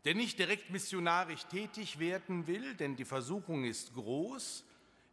der 0.05 0.14
nicht 0.14 0.38
direkt 0.38 0.71
missionarisch 0.71 1.44
tätig 1.47 1.99
werden 1.99 2.47
will, 2.47 2.75
denn 2.75 2.97
die 2.97 3.05
Versuchung 3.05 3.64
ist 3.64 3.94
groß, 3.94 4.64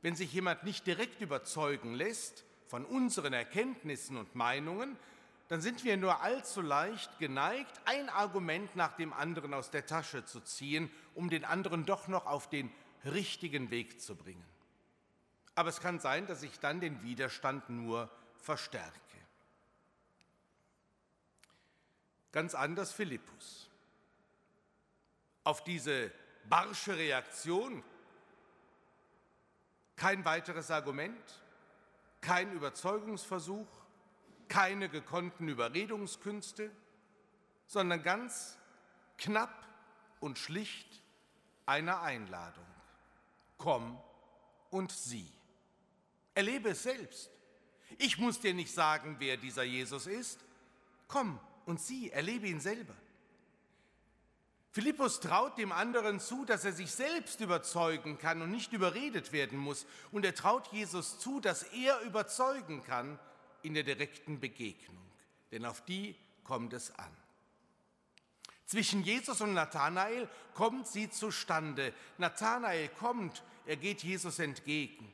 wenn 0.06 0.15
sich 0.15 0.32
jemand 0.34 0.63
nicht 0.63 0.86
direkt 0.86 1.20
überzeugen 1.20 1.96
lässt 1.96 2.46
von 2.68 2.86
unseren 2.86 3.34
Erkenntnissen 3.34 4.18
und 4.18 4.36
Meinungen, 4.36 5.00
dann 5.48 5.62
sind 5.62 5.84
wir 5.84 5.98
nur 5.98 6.22
allzu 6.22 6.62
leicht 6.62 7.18
geneigt, 7.18 7.82
ein 7.86 8.10
Argument 8.10 8.76
nach 8.76 8.96
dem 8.98 9.13
anderen 9.13 9.56
aus 9.56 9.72
der 9.72 9.88
Tasche 9.88 10.24
zu 10.24 10.41
ziehen, 10.41 10.91
um 11.15 11.32
den 11.32 11.44
anderen 11.44 11.88
doch 11.88 12.08
noch 12.08 12.28
auf 12.28 12.48
den 12.48 12.72
richtigen 13.04 13.72
Weg 13.72 14.00
zu 14.00 14.15
bringen. 14.15 14.46
Aber 15.56 15.70
es 15.70 15.80
kann 15.82 16.00
sein, 16.00 16.28
dass 16.28 16.44
ich 16.44 16.60
dann 16.60 16.82
den 16.82 17.02
Widerstand 17.02 17.72
nur 17.72 18.12
verstärke. 18.38 18.94
Ganz 22.32 22.54
anders 22.54 22.94
Philippus. 22.94 23.72
Auf 25.44 25.63
diese 25.63 26.12
barsche 26.48 26.96
Reaktion 26.96 27.84
kein 29.95 30.25
weiteres 30.25 30.71
Argument, 30.71 31.41
kein 32.21 32.51
Überzeugungsversuch, 32.51 33.67
keine 34.47 34.89
gekonnten 34.89 35.47
Überredungskünste, 35.47 36.71
sondern 37.67 38.03
ganz 38.03 38.58
knapp 39.17 39.65
und 40.19 40.38
schlicht 40.38 41.01
eine 41.65 42.01
Einladung. 42.01 42.65
Komm 43.58 43.99
und 44.69 44.91
sieh. 44.91 45.31
Erlebe 46.34 46.69
es 46.69 46.84
selbst. 46.84 47.31
Ich 47.97 48.17
muss 48.17 48.39
dir 48.39 48.53
nicht 48.53 48.73
sagen, 48.73 49.15
wer 49.19 49.38
dieser 49.38 49.63
Jesus 49.63 50.08
ist. 50.08 50.39
Komm 51.08 51.39
und 51.65 51.79
sieh, 51.79 52.10
erlebe 52.10 52.47
ihn 52.47 52.60
selber. 52.60 52.95
Philippus 54.75 55.21
traut 55.21 55.57
dem 55.57 55.71
anderen 55.71 56.19
zu, 56.19 56.43
dass 56.43 56.65
er 56.65 56.73
sich 56.73 56.91
selbst 56.91 57.39
überzeugen 57.39 58.17
kann 58.17 58.41
und 58.41 58.51
nicht 58.51 58.73
überredet 58.73 59.31
werden 59.31 59.57
muss. 59.57 59.85
Und 60.11 60.25
er 60.25 60.35
traut 60.35 60.67
Jesus 60.73 61.17
zu, 61.17 61.39
dass 61.39 61.63
er 61.63 62.01
überzeugen 62.01 62.83
kann 62.83 63.17
in 63.61 63.73
der 63.73 63.83
direkten 63.83 64.41
Begegnung. 64.41 65.01
Denn 65.53 65.63
auf 65.63 65.79
die 65.85 66.13
kommt 66.43 66.73
es 66.73 66.93
an. 66.93 67.09
Zwischen 68.65 69.01
Jesus 69.01 69.39
und 69.39 69.53
Nathanael 69.53 70.27
kommt 70.53 70.88
sie 70.88 71.09
zustande. 71.09 71.93
Nathanael 72.17 72.89
kommt, 72.99 73.43
er 73.65 73.77
geht 73.77 74.03
Jesus 74.03 74.39
entgegen. 74.39 75.09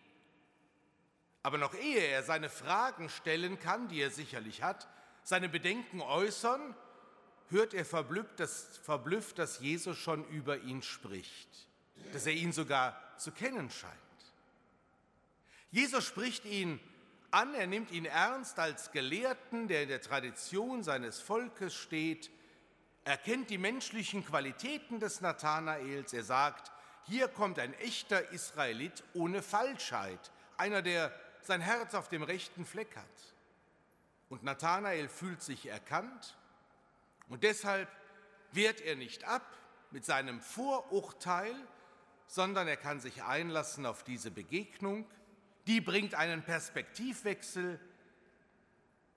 Aber 1.44 1.60
noch 1.60 1.76
ehe 1.76 2.08
er 2.08 2.24
seine 2.24 2.50
Fragen 2.50 3.10
stellen 3.10 3.60
kann, 3.60 3.90
die 3.90 4.02
er 4.02 4.10
sicherlich 4.10 4.64
hat, 4.64 4.88
seine 5.24 5.50
Bedenken 5.50 6.02
äußern, 6.02 6.74
hört 7.52 7.74
er 7.74 7.86
verblüfft 7.86 8.40
dass, 8.40 8.78
verblüfft, 8.78 9.38
dass 9.38 9.60
Jesus 9.60 9.98
schon 9.98 10.28
über 10.30 10.60
ihn 10.60 10.82
spricht, 10.82 11.50
dass 12.14 12.26
er 12.26 12.34
ihn 12.34 12.52
sogar 12.52 13.00
zu 13.18 13.32
kennen 13.32 13.70
scheint. 13.70 13.94
Jesus 15.70 16.06
spricht 16.06 16.46
ihn 16.46 16.80
an, 17.30 17.54
er 17.54 17.68
nimmt 17.68 17.92
ihn 17.92 18.06
ernst 18.06 18.60
als 18.60 18.92
Gelehrten, 18.92 19.68
der 19.68 19.84
in 19.84 19.90
der 19.90 20.02
Tradition 20.02 20.84
seines 20.84 21.20
Volkes 21.22 21.74
steht. 21.74 22.30
Er 23.06 23.18
kennt 23.18 23.50
die 23.50 23.58
menschlichen 23.58 24.26
Qualitäten 24.26 25.00
des 25.00 25.22
Nathanaels. 25.22 26.14
Er 26.14 26.24
sagt, 26.24 26.72
hier 27.08 27.28
kommt 27.28 27.58
ein 27.58 27.74
echter 27.76 28.32
Israelit 28.32 29.04
ohne 29.14 29.42
Falschheit, 29.42 30.32
einer, 30.58 30.82
der 30.82 31.14
sein 31.42 31.62
Herz 31.62 31.96
auf 31.96 32.10
dem 32.10 32.24
rechten 32.24 32.66
Fleck 32.66 32.96
hat. 32.98 33.06
Und 34.30 34.44
Nathanael 34.44 35.08
fühlt 35.08 35.42
sich 35.42 35.68
erkannt 35.68 36.36
und 37.32 37.44
deshalb 37.44 37.90
wehrt 38.52 38.82
er 38.82 38.98
nicht 38.98 39.24
ab 39.24 39.58
mit 39.92 40.04
seinem 40.04 40.42
Vorurteil, 40.42 41.56
sondern 42.28 42.68
er 42.68 42.76
kann 42.76 43.00
sich 43.00 43.24
einlassen 43.24 43.86
auf 43.86 44.04
diese 44.04 44.32
Begegnung. 44.32 45.10
Die 45.66 45.80
bringt 45.80 46.14
einen 46.14 46.44
Perspektivwechsel 46.44 47.80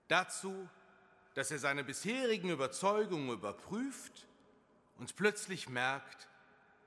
dazu, 0.06 0.68
dass 1.34 1.50
er 1.50 1.58
seine 1.58 1.82
bisherigen 1.82 2.50
Überzeugungen 2.50 3.30
überprüft 3.30 4.28
und 4.96 5.16
plötzlich 5.16 5.68
merkt, 5.68 6.28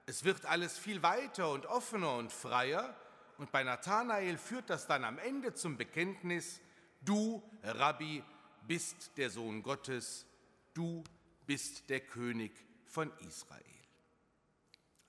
es 0.05 0.23
wird 0.23 0.45
alles 0.45 0.77
viel 0.77 1.03
weiter 1.03 1.51
und 1.51 1.65
offener 1.65 2.15
und 2.15 2.31
freier 2.31 2.95
und 3.37 3.51
bei 3.51 3.63
Nathanael 3.63 4.37
führt 4.37 4.69
das 4.69 4.87
dann 4.87 5.03
am 5.03 5.19
Ende 5.19 5.53
zum 5.53 5.75
Bekenntnis, 5.75 6.61
du, 7.01 7.43
Rabbi, 7.63 8.23
bist 8.65 9.17
der 9.17 9.29
Sohn 9.29 9.61
Gottes, 9.61 10.25
du 10.73 11.03
bist 11.47 11.89
der 11.89 12.01
König 12.01 12.51
von 12.86 13.12
Israel. 13.27 13.63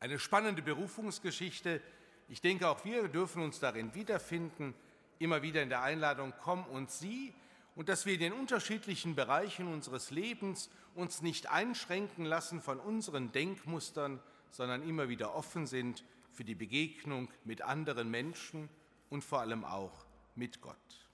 Eine 0.01 0.19
spannende 0.19 0.63
Berufungsgeschichte. 0.63 1.83
Ich 2.29 2.41
denke, 2.41 2.69
auch 2.69 2.85
wir 2.85 3.09
dürfen 3.09 3.43
uns 3.43 3.59
darin 3.59 3.95
wiederfinden, 3.95 4.75
immer 5.19 5.43
wieder 5.43 5.63
in 5.63 5.69
der 5.69 5.83
Einladung, 5.83 6.33
komm 6.43 6.65
und 6.67 6.91
sieh, 6.91 7.35
und 7.75 7.89
dass 7.89 8.07
wir 8.07 8.15
in 8.15 8.21
den 8.21 8.33
unterschiedlichen 8.33 9.15
Bereichen 9.15 9.73
unseres 9.73 10.11
Lebens 10.11 10.71
uns 10.95 11.23
nicht 11.23 11.49
einschränken 11.49 12.25
lassen 12.25 12.61
von 12.61 12.81
unseren 12.81 13.31
Denkmustern, 13.31 14.21
sondern 14.51 14.83
immer 14.83 15.09
wieder 15.09 15.35
offen 15.35 15.67
sind 15.67 16.05
für 16.33 16.45
die 16.45 16.57
Begegnung 16.57 17.29
mit 17.45 17.63
anderen 17.63 18.11
Menschen 18.11 18.69
und 19.11 19.23
vor 19.23 19.41
allem 19.41 19.65
auch 19.65 20.07
mit 20.35 20.61
Gott. 20.61 21.08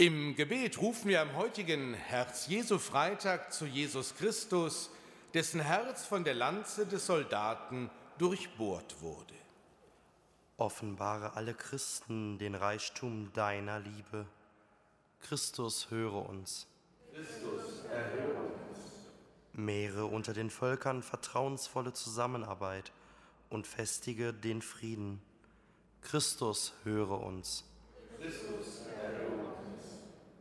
Im 0.00 0.36
Gebet 0.36 0.80
rufen 0.80 1.08
wir 1.08 1.20
am 1.20 1.34
heutigen 1.34 1.92
Herz-Jesu-Freitag 1.92 3.52
zu 3.52 3.66
Jesus 3.66 4.14
Christus, 4.14 4.90
dessen 5.34 5.58
Herz 5.58 6.06
von 6.06 6.22
der 6.22 6.34
Lanze 6.34 6.86
des 6.86 7.04
Soldaten 7.04 7.90
durchbohrt 8.16 9.02
wurde. 9.02 9.34
Offenbare 10.56 11.34
alle 11.34 11.52
Christen 11.52 12.38
den 12.38 12.54
Reichtum 12.54 13.32
deiner 13.32 13.80
Liebe. 13.80 14.24
Christus, 15.18 15.90
höre 15.90 16.28
uns. 16.28 16.68
Christus, 17.12 17.84
erhöre 17.92 18.42
uns. 18.42 18.78
Mehre 19.52 20.04
unter 20.04 20.32
den 20.32 20.50
Völkern 20.50 21.02
vertrauensvolle 21.02 21.92
Zusammenarbeit 21.92 22.92
und 23.50 23.66
festige 23.66 24.32
den 24.32 24.62
Frieden. 24.62 25.20
Christus, 26.02 26.72
höre 26.84 27.20
uns. 27.20 27.64
Christus, 28.20 28.87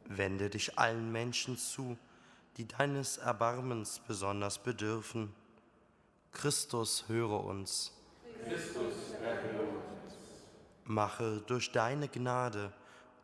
Wende 0.10 0.50
dich 0.50 0.78
allen 0.78 1.12
Menschen 1.12 1.58
zu, 1.58 1.98
die 2.58 2.68
deines 2.68 3.18
Erbarmens 3.18 4.02
besonders 4.08 4.58
bedürfen. 4.58 5.34
Christus, 6.32 7.06
höre 7.08 7.44
uns. 7.44 7.94
Christus, 8.44 9.14
erhöre 9.22 9.64
uns. 9.64 10.14
Mache 10.86 11.44
durch 11.48 11.72
deine 11.72 12.08
Gnade 12.08 12.72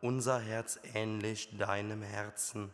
unser 0.00 0.38
Herz 0.38 0.78
ähnlich 0.92 1.56
deinem 1.56 2.02
Herzen. 2.02 2.70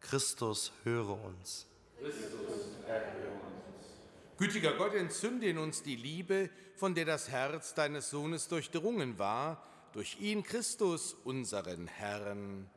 Christus, 0.00 0.72
höre 0.84 1.18
uns. 1.24 1.66
Christus, 1.98 2.76
erhöre 2.86 3.30
uns. 3.30 4.36
Gütiger 4.36 4.74
Gott, 4.74 4.94
entzünde 4.94 5.46
in 5.46 5.56
uns 5.56 5.82
die 5.82 5.96
Liebe, 5.96 6.50
von 6.74 6.94
der 6.94 7.06
das 7.06 7.30
Herz 7.30 7.72
deines 7.72 8.10
Sohnes 8.10 8.48
durchdrungen 8.48 9.18
war, 9.18 9.62
durch 9.92 10.20
ihn 10.20 10.42
Christus, 10.42 11.14
unseren 11.24 11.86
Herrn. 11.86 12.68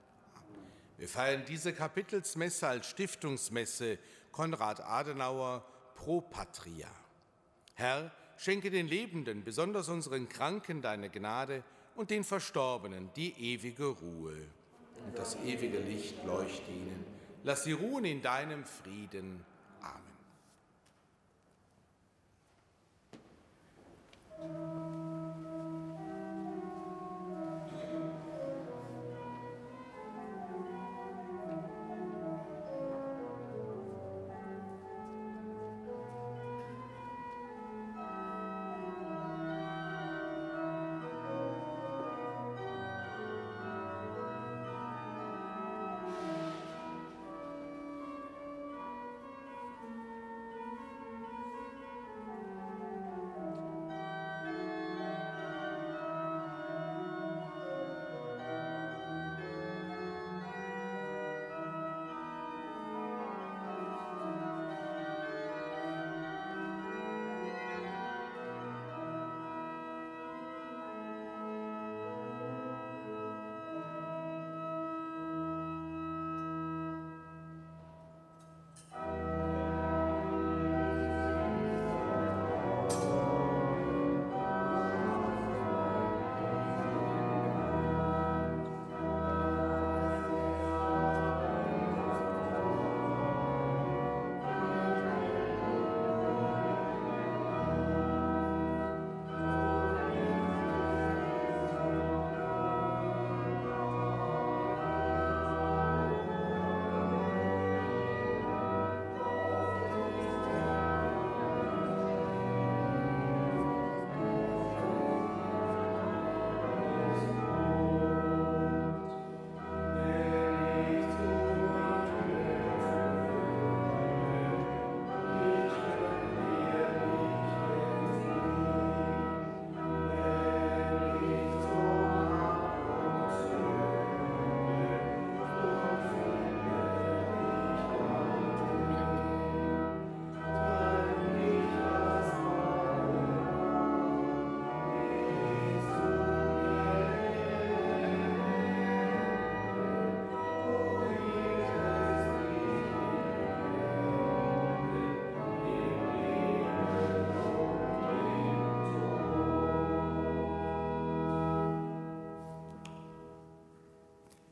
Wir 1.00 1.08
feiern 1.08 1.46
diese 1.48 1.72
Kapitelsmesse 1.72 2.68
als 2.68 2.88
Stiftungsmesse 2.88 3.98
Konrad 4.34 4.82
Adenauer 4.82 5.66
Pro 5.96 6.20
Patria. 6.20 6.90
Herr, 7.74 8.12
schenke 8.36 8.70
den 8.70 8.86
Lebenden, 8.86 9.46
besonders 9.46 9.88
unseren 9.88 10.28
Kranken, 10.28 10.82
deine 10.82 11.10
Gnade 11.10 11.64
und 11.96 12.10
den 12.10 12.26
Verstorbenen 12.26 13.12
die 13.16 13.32
ewige 13.32 13.86
Ruhe. 13.86 14.36
Und 15.06 15.18
das 15.18 15.38
ewige 15.38 15.80
Licht 15.80 16.22
leuchte 16.26 16.70
ihnen. 16.70 17.06
Lass 17.46 17.64
sie 17.64 17.72
ruhen 17.72 18.04
in 18.04 18.22
deinem 18.22 18.66
Frieden. 18.66 19.46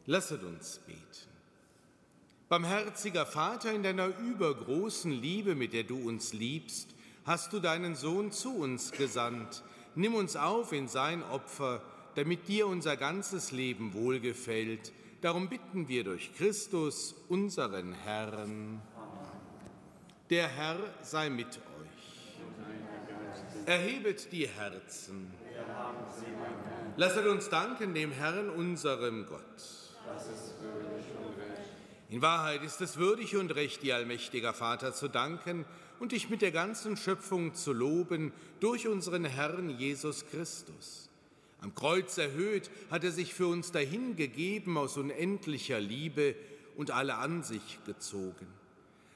Lasset 0.09 0.41
uns 0.41 0.79
beten. 0.79 1.01
Barmherziger 2.47 3.25
Vater, 3.25 3.73
in 3.73 3.83
deiner 3.83 4.07
übergroßen 4.07 5.11
Liebe, 5.11 5.53
mit 5.53 5.73
der 5.73 5.83
du 5.83 5.97
uns 6.07 6.31
liebst, 6.31 6.95
hast 7.25 7.51
du 7.51 7.59
deinen 7.59 7.93
Sohn 7.93 8.31
zu 8.31 8.55
uns 8.55 8.93
gesandt. 8.93 9.63
Nimm 9.95 10.15
uns 10.15 10.37
auf 10.37 10.71
in 10.71 10.87
sein 10.87 11.23
Opfer, 11.23 11.81
damit 12.15 12.47
dir 12.47 12.67
unser 12.67 12.95
ganzes 12.95 13.51
Leben 13.51 13.93
wohlgefällt. 13.93 14.93
Darum 15.19 15.49
bitten 15.49 15.89
wir 15.89 16.05
durch 16.05 16.33
Christus, 16.35 17.13
unseren 17.27 17.91
Herrn. 17.91 18.81
Der 20.29 20.47
Herr 20.47 20.79
sei 21.01 21.29
mit 21.29 21.47
euch. 21.47 22.37
Erhebet 23.65 24.31
die 24.31 24.47
Herzen. 24.47 25.33
Lasset 26.95 27.27
uns 27.27 27.49
danken 27.49 27.93
dem 27.93 28.13
Herrn, 28.13 28.49
unserem 28.49 29.25
Gott. 29.25 29.86
In 32.09 32.21
Wahrheit 32.21 32.63
ist 32.63 32.79
es 32.81 32.97
würdig 32.97 33.35
und 33.35 33.53
recht, 33.53 33.83
dir 33.83 33.95
allmächtiger 33.95 34.53
Vater 34.53 34.93
zu 34.93 35.09
danken 35.09 35.65
und 35.99 36.13
dich 36.13 36.29
mit 36.29 36.41
der 36.41 36.51
ganzen 36.51 36.95
Schöpfung 36.95 37.53
zu 37.53 37.73
loben 37.73 38.31
durch 38.59 38.87
unseren 38.87 39.25
Herrn 39.25 39.69
Jesus 39.69 40.25
Christus. 40.25 41.09
Am 41.59 41.75
Kreuz 41.75 42.17
erhöht 42.17 42.69
hat 42.89 43.03
er 43.03 43.11
sich 43.11 43.33
für 43.33 43.47
uns 43.47 43.71
dahingegeben 43.71 44.77
aus 44.77 44.95
unendlicher 44.95 45.79
Liebe 45.79 46.35
und 46.77 46.91
alle 46.91 47.15
an 47.15 47.43
sich 47.43 47.79
gezogen. 47.85 48.47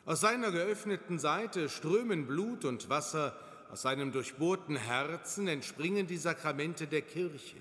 Aus 0.05 0.21
seiner 0.21 0.51
geöffneten 0.51 1.19
Seite 1.19 1.69
strömen 1.69 2.25
Blut 2.25 2.65
und 2.65 2.89
Wasser, 2.89 3.37
aus 3.71 3.83
seinem 3.83 4.11
durchbohrten 4.11 4.75
Herzen 4.75 5.47
entspringen 5.47 6.07
die 6.07 6.17
Sakramente 6.17 6.87
der 6.87 7.03
Kirche. 7.03 7.57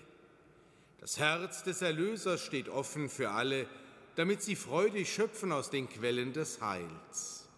Das 1.01 1.19
Herz 1.19 1.63
des 1.63 1.81
Erlösers 1.81 2.45
steht 2.45 2.69
offen 2.69 3.09
für 3.09 3.31
alle, 3.31 3.67
damit 4.17 4.43
sie 4.43 4.55
freudig 4.55 5.13
schöpfen 5.13 5.51
aus 5.51 5.71
den 5.71 5.89
Quellen 5.89 6.35
des 6.35 6.61
Heils. 6.61 7.49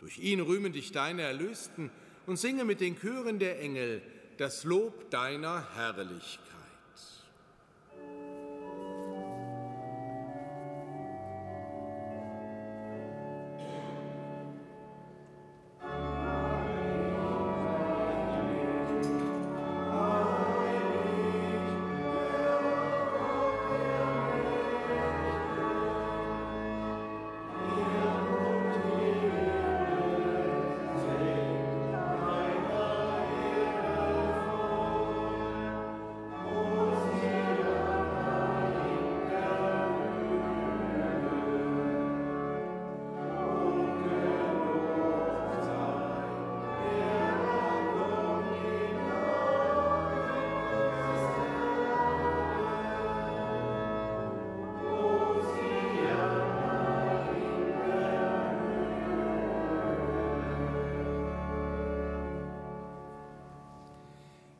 Durch 0.00 0.18
ihn 0.18 0.40
rühmen 0.40 0.72
dich 0.72 0.90
deine 0.90 1.22
Erlösten 1.22 1.90
und 2.26 2.36
singe 2.36 2.64
mit 2.64 2.80
den 2.80 2.98
Chören 2.98 3.38
der 3.38 3.60
Engel 3.60 4.02
das 4.38 4.64
Lob 4.64 5.08
deiner 5.10 5.68
Herrlichkeit. 5.76 6.53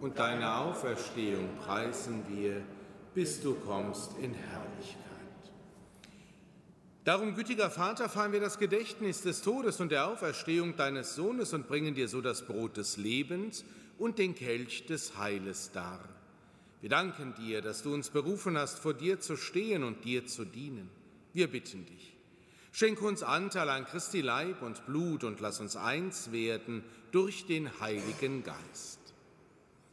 und 0.00 0.18
deine 0.18 0.56
Auferstehung 0.56 1.48
preisen 1.64 2.24
wir, 2.28 2.62
bis 3.14 3.40
du 3.40 3.54
kommst 3.54 4.12
in 4.18 4.34
Herrlichkeit. 4.34 5.00
Darum, 7.04 7.34
gütiger 7.34 7.70
Vater, 7.70 8.08
feiern 8.08 8.32
wir 8.32 8.40
das 8.40 8.58
Gedächtnis 8.58 9.22
des 9.22 9.42
Todes 9.42 9.80
und 9.80 9.90
der 9.90 10.06
Auferstehung 10.06 10.76
deines 10.76 11.14
Sohnes 11.14 11.52
und 11.52 11.66
bringen 11.66 11.94
dir 11.94 12.08
so 12.08 12.20
das 12.20 12.46
Brot 12.46 12.76
des 12.76 12.96
Lebens 12.96 13.64
und 13.98 14.18
den 14.18 14.34
Kelch 14.34 14.86
des 14.86 15.18
Heiles 15.18 15.72
dar. 15.72 16.00
Wir 16.80 16.88
danken 16.88 17.34
dir, 17.34 17.60
dass 17.60 17.82
du 17.82 17.92
uns 17.92 18.10
berufen 18.10 18.56
hast, 18.56 18.78
vor 18.78 18.94
dir 18.94 19.20
zu 19.20 19.36
stehen 19.36 19.82
und 19.84 20.04
dir 20.04 20.26
zu 20.26 20.44
dienen. 20.44 20.88
Wir 21.32 21.50
bitten 21.50 21.84
dich. 21.84 22.16
Schenke 22.72 23.04
uns 23.04 23.22
Anteil 23.22 23.68
an 23.68 23.84
Christi 23.84 24.20
Leib 24.20 24.62
und 24.62 24.86
Blut 24.86 25.24
und 25.24 25.40
lass 25.40 25.60
uns 25.60 25.76
eins 25.76 26.32
werden 26.32 26.84
durch 27.10 27.46
den 27.46 27.80
Heiligen 27.80 28.44
Geist. 28.44 28.99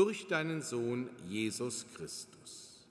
durch 0.00 0.28
deinen 0.28 0.62
Sohn 0.62 1.10
Jesus 1.28 1.84
Christus. 1.94 2.86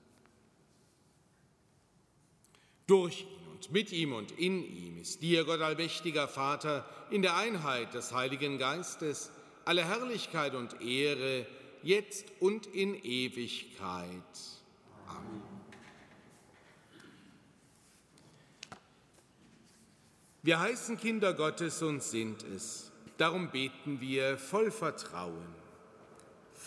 Durch 2.86 3.22
ihn 3.22 3.48
und 3.52 3.72
mit 3.72 3.92
ihm 3.92 4.14
und 4.14 4.32
in 4.34 4.64
ihm 4.64 5.02
ist 5.02 5.24
dir, 5.24 5.44
Gott 5.44 5.60
allmächtiger 5.60 6.28
Vater, 6.28 6.88
in 7.10 7.24
der 7.24 7.36
Einheit 7.36 7.96
des 7.96 8.14
Heiligen 8.14 8.60
Geistes, 8.60 9.32
alle 9.66 9.84
Herrlichkeit 9.86 10.54
und 10.54 10.82
Ehre, 10.84 11.48
jetzt 11.82 12.26
und 12.40 12.68
in 12.68 12.94
Ewigkeit. 13.04 14.22
Amen. 15.08 15.42
Wir 20.44 20.60
heißen 20.60 20.96
Kinder 21.00 21.34
Gottes 21.34 21.82
und 21.82 22.04
sind 22.04 22.44
es. 22.44 22.92
Darum 23.18 23.50
beten 23.50 24.00
wir 24.00 24.38
voll 24.38 24.70
Vertrauen. 24.70 25.59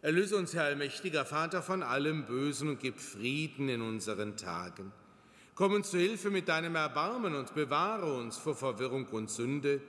Erlöse 0.00 0.36
uns, 0.36 0.54
Herr 0.54 0.64
allmächtiger 0.64 1.24
Vater, 1.24 1.62
von 1.62 1.82
allem 1.82 2.26
Bösen 2.26 2.68
und 2.68 2.80
gib 2.80 3.00
Frieden 3.00 3.68
in 3.68 3.82
unseren 3.82 4.36
Tagen. 4.36 4.92
Komm 5.54 5.72
uns 5.72 5.90
zu 5.90 5.98
Hilfe 5.98 6.30
mit 6.30 6.48
deinem 6.48 6.76
Erbarmen 6.76 7.34
und 7.34 7.54
bewahre 7.54 8.14
uns 8.14 8.36
vor 8.36 8.54
Verwirrung 8.54 9.06
und 9.06 9.28
Sünde, 9.30 9.80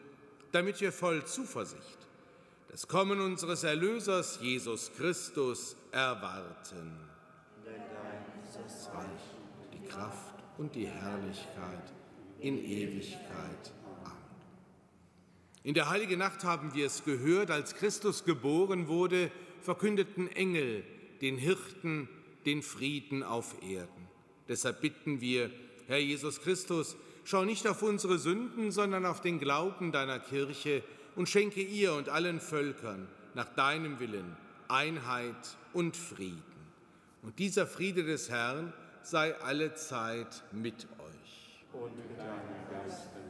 damit 0.51 0.81
wir 0.81 0.91
voll 0.91 1.23
Zuversicht 1.25 1.99
das 2.71 2.87
Kommen 2.87 3.19
unseres 3.19 3.63
Erlösers 3.63 4.39
Jesus 4.41 4.91
Christus 4.95 5.75
erwarten. 5.91 6.99
Denn 7.65 7.73
dein 7.73 8.43
ist 8.43 8.59
das 8.63 8.93
Reich, 8.93 9.73
die 9.73 9.87
Kraft 9.87 10.35
und 10.59 10.75
die 10.75 10.85
Herrlichkeit 10.85 11.93
in 12.39 12.63
Ewigkeit. 12.63 13.71
Amen. 14.03 14.17
In 15.63 15.73
der 15.73 15.89
heiligen 15.89 16.19
Nacht 16.19 16.43
haben 16.43 16.73
wir 16.75 16.85
es 16.85 17.03
gehört, 17.03 17.49
als 17.49 17.73
Christus 17.73 18.23
geboren 18.23 18.87
wurde, 18.87 19.31
verkündeten 19.61 20.27
Engel 20.27 20.83
den 21.21 21.37
Hirten 21.37 22.07
den 22.45 22.61
Frieden 22.61 23.23
auf 23.23 23.55
Erden. 23.61 24.07
Deshalb 24.47 24.81
bitten 24.81 25.21
wir, 25.21 25.51
Herr 25.87 25.99
Jesus 25.99 26.41
Christus, 26.41 26.95
schau 27.23 27.45
nicht 27.45 27.67
auf 27.67 27.83
unsere 27.83 28.17
Sünden, 28.17 28.71
sondern 28.71 29.05
auf 29.05 29.21
den 29.21 29.39
Glauben 29.39 29.91
deiner 29.91 30.19
Kirche 30.19 30.83
und 31.15 31.29
schenke 31.29 31.61
ihr 31.61 31.93
und 31.93 32.09
allen 32.09 32.39
Völkern 32.39 33.07
nach 33.35 33.49
deinem 33.55 33.99
Willen 33.99 34.35
Einheit 34.67 35.57
und 35.73 35.97
Frieden. 35.97 36.43
Und 37.21 37.37
dieser 37.39 37.67
Friede 37.67 38.03
des 38.03 38.29
Herrn 38.29 38.73
sei 39.01 39.35
alle 39.41 39.73
Zeit 39.73 40.43
mit 40.51 40.87
euch. 40.99 41.63
Und 41.73 41.95
mit 41.97 42.17
deinem 42.17 42.69
Geiste. 42.71 43.28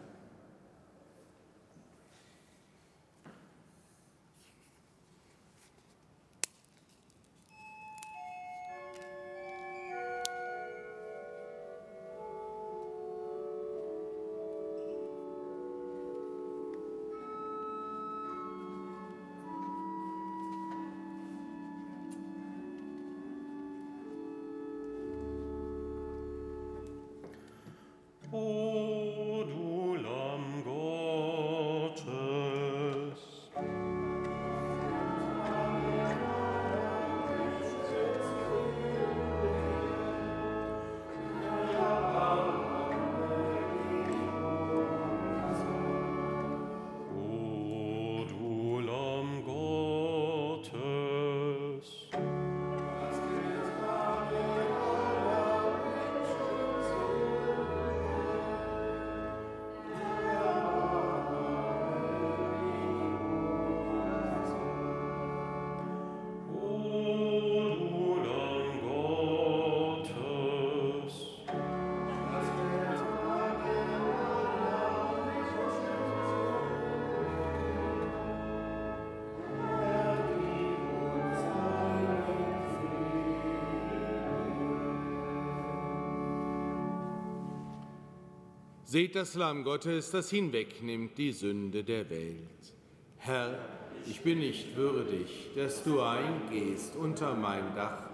Seht 88.90 89.14
das 89.14 89.36
Lamm 89.36 89.66
Gottes, 89.66 90.10
das 90.10 90.32
hinwegnimmt 90.32 91.16
die 91.16 91.32
Sünde 91.32 91.84
der 91.84 92.10
Welt. 92.10 92.74
Herr, 93.18 93.60
ich 94.08 94.22
bin 94.22 94.40
nicht 94.40 94.76
würdig, 94.76 95.52
dass 95.56 95.84
du 95.84 96.02
eingehst 96.02 96.96
unter 96.96 97.36
mein 97.36 97.76
Dach, 97.76 98.10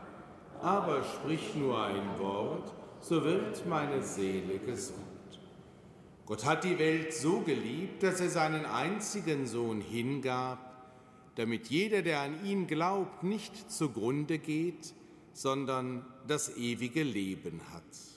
aber 0.61 1.01
sprich 1.05 1.55
nur 1.55 1.81
ein 1.81 2.19
Wort, 2.19 2.73
so 2.99 3.23
wird 3.23 3.65
meine 3.67 4.03
Seele 4.03 4.59
gesund. 4.59 4.99
Gott 6.25 6.43
hat 6.43 6.65
die 6.65 6.77
Welt 6.77 7.13
so 7.13 7.39
geliebt, 7.39 8.03
dass 8.03 8.19
er 8.19 8.29
seinen 8.29 8.65
einzigen 8.65 9.47
Sohn 9.47 9.79
hingab, 9.79 10.91
damit 11.35 11.67
jeder, 11.67 12.01
der 12.01 12.19
an 12.19 12.45
ihn 12.45 12.67
glaubt, 12.67 13.23
nicht 13.23 13.71
zugrunde 13.71 14.39
geht, 14.39 14.93
sondern 15.31 16.05
das 16.27 16.57
ewige 16.57 17.03
Leben 17.03 17.61
hat. 17.71 18.14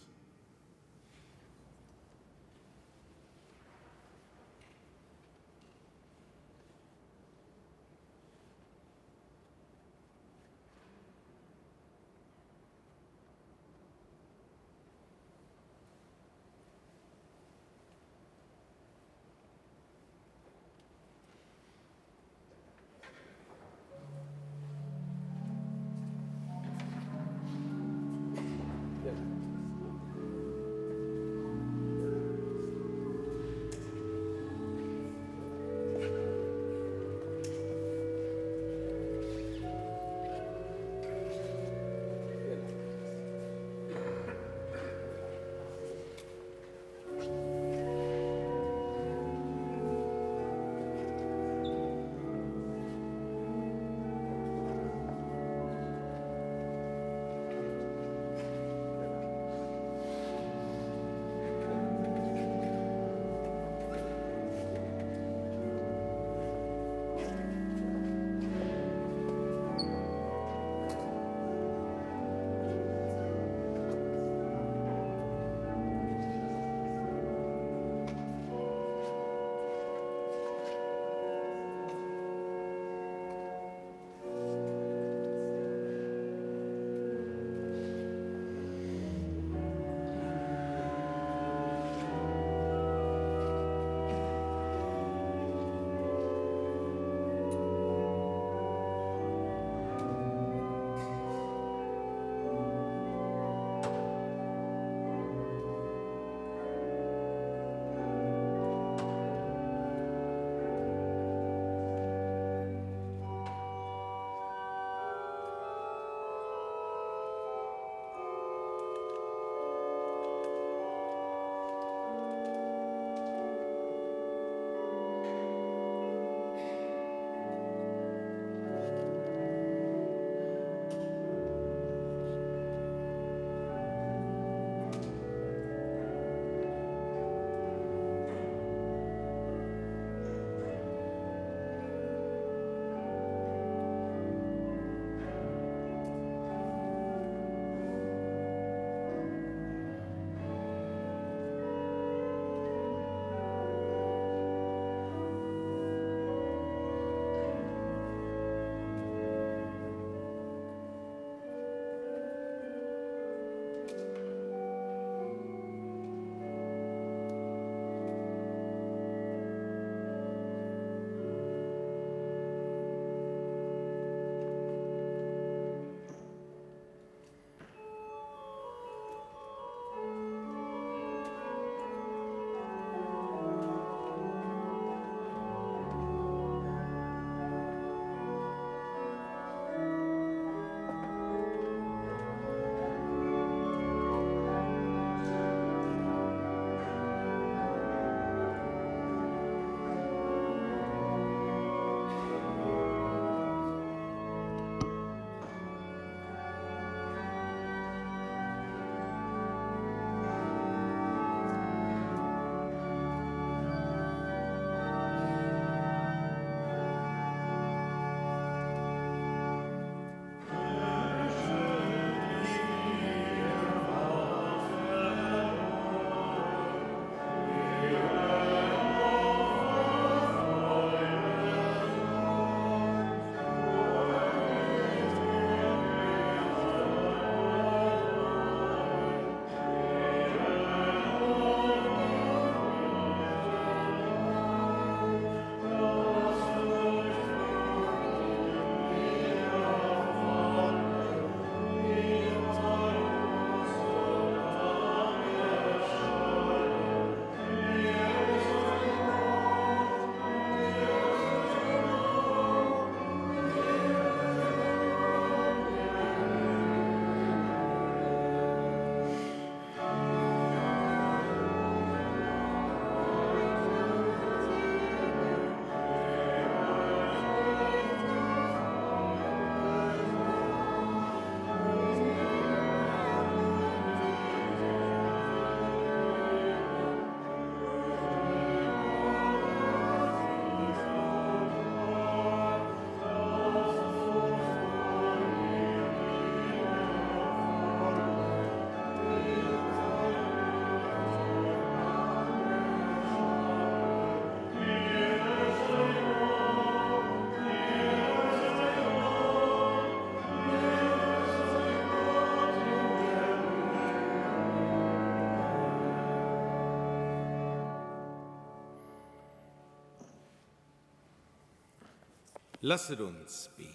Lasset 322.60 323.00
uns 323.00 323.50
beten. 323.56 323.72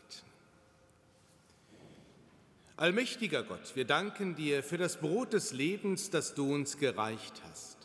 Allmächtiger 2.76 3.44
Gott, 3.44 3.76
wir 3.76 3.86
danken 3.86 4.36
dir 4.36 4.62
für 4.62 4.78
das 4.78 4.98
Brot 4.98 5.32
des 5.32 5.54
Lebens, 5.54 6.10
das 6.10 6.34
du 6.34 6.54
uns 6.54 6.78
gereicht 6.78 7.42
hast. 7.50 7.78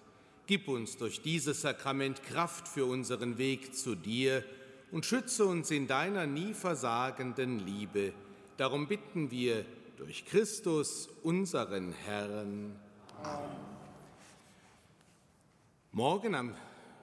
Gib 0.47 0.67
uns 0.67 0.97
durch 0.97 1.21
dieses 1.21 1.61
Sakrament 1.61 2.23
Kraft 2.25 2.67
für 2.67 2.87
unseren 2.87 3.39
Weg 3.39 3.77
zu 3.77 3.95
dir 3.95 4.43
und 4.91 5.07
schütze 5.07 5.45
uns 5.45 5.71
in 5.71 5.87
deiner 5.87 6.27
nie 6.27 6.53
versagenden 6.53 7.61
Liebe. 7.61 8.13
Darum 8.57 8.89
bitten 8.89 9.31
wir 9.31 9.65
durch 9.99 10.25
Christus, 10.25 11.09
unseren 11.23 11.93
Herrn. 11.93 12.75
Amen. 13.23 13.51
Morgen 15.93 16.35
am 16.35 16.55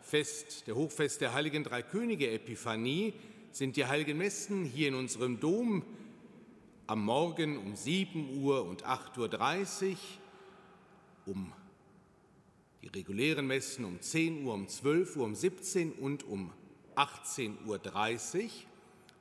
Fest, 0.01 0.67
der 0.67 0.75
Hochfest 0.75 1.21
der 1.21 1.33
Heiligen 1.33 1.63
Drei 1.63 1.81
Könige 1.81 2.29
Epiphanie, 2.31 3.13
sind 3.55 3.77
die 3.77 3.85
Heiligen 3.85 4.17
Messen 4.17 4.65
hier 4.65 4.89
in 4.89 4.95
unserem 4.95 5.39
Dom 5.39 5.85
am 6.87 7.05
Morgen 7.05 7.57
um 7.57 7.73
7 7.73 8.43
Uhr 8.43 8.65
und 8.65 8.85
8.30 8.85 9.91
Uhr, 9.91 9.97
um 11.25 11.53
die 12.81 12.89
regulären 12.89 13.47
Messen 13.47 13.85
um 13.85 14.01
10 14.01 14.43
Uhr, 14.43 14.53
um 14.53 14.67
12 14.67 15.15
Uhr, 15.15 15.23
um 15.23 15.35
17 15.35 15.93
Uhr 15.93 16.01
und 16.01 16.23
um 16.25 16.51
18.30 16.97 18.43
Uhr. 18.43 18.49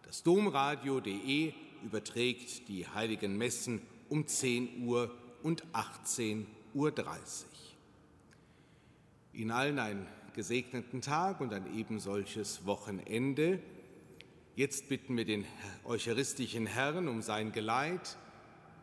Das 0.02 0.24
Domradio.de 0.24 1.52
überträgt 1.84 2.66
die 2.66 2.88
Heiligen 2.88 3.38
Messen 3.38 3.82
um 4.08 4.26
10 4.26 4.82
Uhr 4.84 5.14
und 5.44 5.64
18.30 5.66 6.44
Uhr. 6.74 6.92
Ihnen 9.32 9.52
allen 9.52 9.78
einen 9.78 10.08
gesegneten 10.34 11.02
Tag 11.02 11.40
und 11.40 11.52
ein 11.52 11.72
ebensolches 11.78 12.66
Wochenende. 12.66 13.60
Jetzt 14.56 14.88
bitten 14.88 15.16
wir 15.16 15.24
den 15.24 15.44
eucharistischen 15.84 16.66
Herrn 16.66 17.08
um 17.08 17.22
sein 17.22 17.50
Geleit 17.50 18.16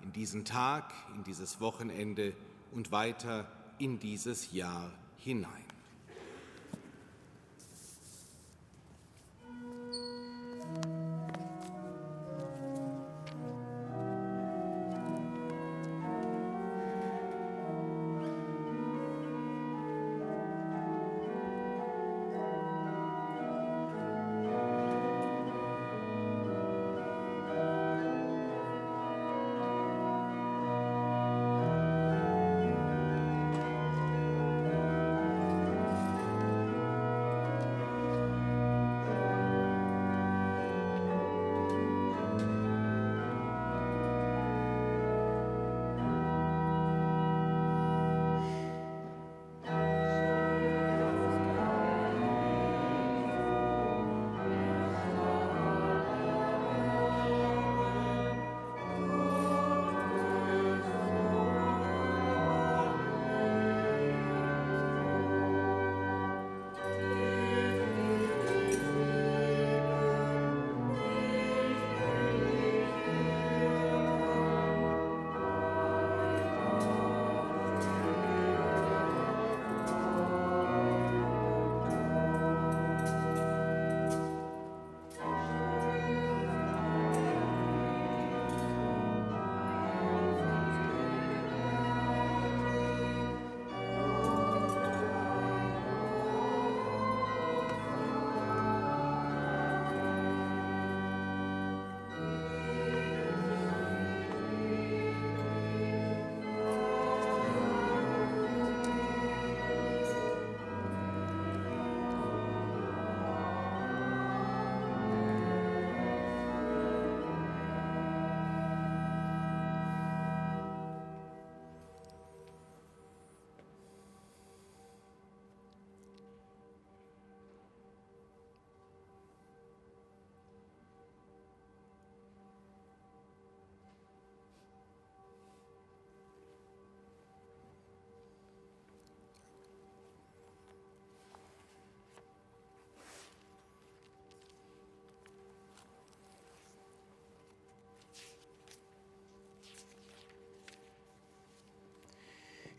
in 0.03 0.11
diesen 0.11 0.43
Tag, 0.43 0.93
in 1.15 1.23
dieses 1.23 1.61
Wochenende 1.61 2.33
und 2.71 2.91
weiter 2.91 3.49
in 3.79 3.97
dieses 3.97 4.51
Jahr 4.51 4.91
hinein. 5.15 5.60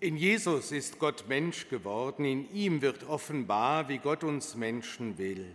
In 0.03 0.17
Jesus 0.17 0.73
ist 0.73 0.99
Gott 0.99 1.29
Mensch 1.29 1.69
geworden, 1.69 2.25
in 2.25 2.53
ihm 2.53 2.83
wird 2.83 3.09
offenbar, 3.09 3.89
wie 3.89 3.99
Gott 3.99 4.25
uns 4.25 4.57
Menschen 4.57 5.17
will. 5.17 5.47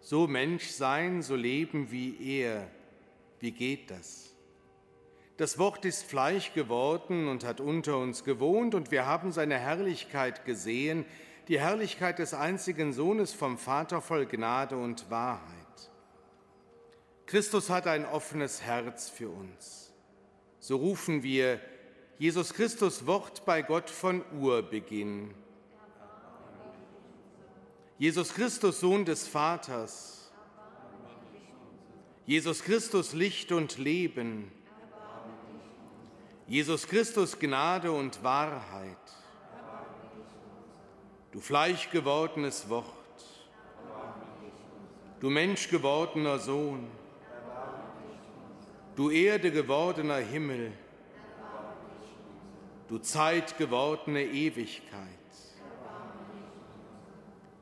So 0.00 0.28
Mensch 0.28 0.68
sein, 0.68 1.22
so 1.22 1.34
leben 1.34 1.90
wie 1.90 2.16
er. 2.38 2.70
Wie 3.40 3.50
geht 3.50 3.90
das? 3.90 4.32
Das 5.38 5.58
Wort 5.58 5.84
ist 5.84 6.04
Fleisch 6.04 6.52
geworden 6.52 7.26
und 7.26 7.42
hat 7.42 7.60
unter 7.60 7.98
uns 7.98 8.22
gewohnt, 8.22 8.76
und 8.76 8.92
wir 8.92 9.06
haben 9.06 9.32
seine 9.32 9.58
Herrlichkeit 9.58 10.44
gesehen, 10.44 11.04
die 11.48 11.58
Herrlichkeit 11.58 12.20
des 12.20 12.32
einzigen 12.32 12.92
Sohnes 12.92 13.32
vom 13.32 13.58
Vater 13.58 14.00
voll 14.00 14.26
Gnade 14.26 14.76
und 14.76 15.10
Wahrheit. 15.10 15.90
Christus 17.26 17.70
hat 17.70 17.88
ein 17.88 18.06
offenes 18.06 18.62
Herz 18.62 19.10
für 19.10 19.30
uns. 19.30 19.92
So 20.60 20.76
rufen 20.76 21.24
wir, 21.24 21.58
Jesus 22.18 22.54
Christus 22.54 23.06
Wort 23.06 23.44
bei 23.44 23.62
Gott 23.62 23.90
von 23.90 24.24
Urbeginn. 24.40 25.34
Jesus 27.98 28.32
Christus 28.32 28.78
Sohn 28.78 29.04
des 29.04 29.26
Vaters. 29.26 30.30
Jesus 32.24 32.62
Christus 32.62 33.14
Licht 33.14 33.50
und 33.50 33.78
Leben. 33.78 34.52
Jesus 36.46 36.86
Christus 36.86 37.36
Gnade 37.36 37.90
und 37.90 38.22
Wahrheit. 38.22 38.96
Du 41.32 41.40
Fleisch 41.40 41.90
gewordenes 41.90 42.68
Wort. 42.68 42.86
Du 45.18 45.30
Mensch 45.30 45.68
gewordener 45.68 46.38
Sohn. 46.38 46.86
Du 48.94 49.10
Erde 49.10 49.50
gewordener 49.50 50.18
Himmel 50.18 50.72
du 52.88 52.98
Zeit 52.98 53.56
gewordene 53.56 54.24
Ewigkeit. 54.24 55.08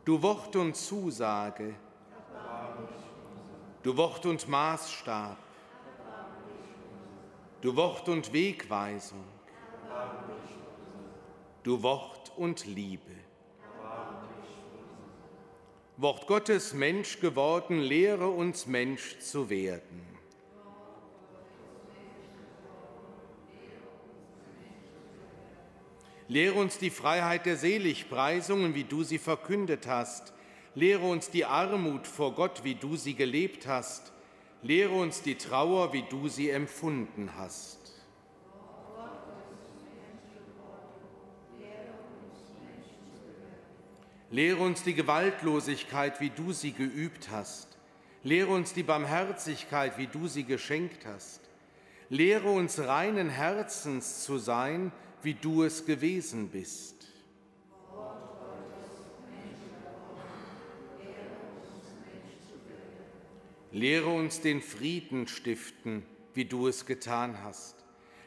Du 0.04 0.20
Wort 0.20 0.56
und 0.56 0.76
Zusage, 0.76 1.74
du 3.82 3.96
Wort 3.96 4.26
und 4.26 4.48
Maßstab, 4.48 5.36
du 7.60 7.76
Wort 7.76 8.08
und 8.08 8.32
Wegweisung, 8.32 9.24
du 11.62 11.80
Wort 11.82 12.32
und 12.36 12.66
Liebe. 12.66 13.12
Wort 15.98 16.26
Gottes 16.26 16.74
Mensch 16.74 17.20
geworden, 17.20 17.78
lehre 17.78 18.26
uns 18.26 18.66
Mensch 18.66 19.20
zu 19.20 19.48
werden. 19.48 20.11
Lehre 26.28 26.54
uns 26.54 26.78
die 26.78 26.90
Freiheit 26.90 27.46
der 27.46 27.56
Seligpreisungen, 27.56 28.74
wie 28.74 28.84
du 28.84 29.02
sie 29.02 29.18
verkündet 29.18 29.86
hast. 29.86 30.32
Lehre 30.74 31.06
uns 31.06 31.30
die 31.30 31.44
Armut 31.44 32.06
vor 32.06 32.34
Gott, 32.34 32.64
wie 32.64 32.74
du 32.74 32.96
sie 32.96 33.14
gelebt 33.14 33.66
hast. 33.66 34.12
Lehre 34.62 34.94
uns 34.94 35.22
die 35.22 35.34
Trauer, 35.34 35.92
wie 35.92 36.04
du 36.08 36.28
sie 36.28 36.50
empfunden 36.50 37.30
hast. 37.36 37.78
Lehre 44.30 44.62
uns 44.62 44.82
die 44.82 44.94
Gewaltlosigkeit, 44.94 46.18
wie 46.20 46.30
du 46.30 46.52
sie 46.52 46.72
geübt 46.72 47.28
hast. 47.30 47.76
Lehre 48.22 48.50
uns 48.50 48.72
die 48.72 48.82
Barmherzigkeit, 48.82 49.98
wie 49.98 50.06
du 50.06 50.26
sie 50.26 50.44
geschenkt 50.44 51.04
hast. 51.04 51.40
Lehre 52.08 52.50
uns 52.50 52.78
reinen 52.78 53.28
Herzens 53.28 54.24
zu 54.24 54.38
sein, 54.38 54.90
wie 55.22 55.34
du 55.34 55.62
es 55.62 55.86
gewesen 55.86 56.48
bist. 56.48 57.06
Lehre 63.70 64.08
uns 64.08 64.40
den 64.40 64.60
Frieden 64.60 65.26
stiften, 65.28 66.02
wie 66.34 66.44
du 66.44 66.68
es 66.68 66.84
getan 66.84 67.42
hast. 67.42 67.76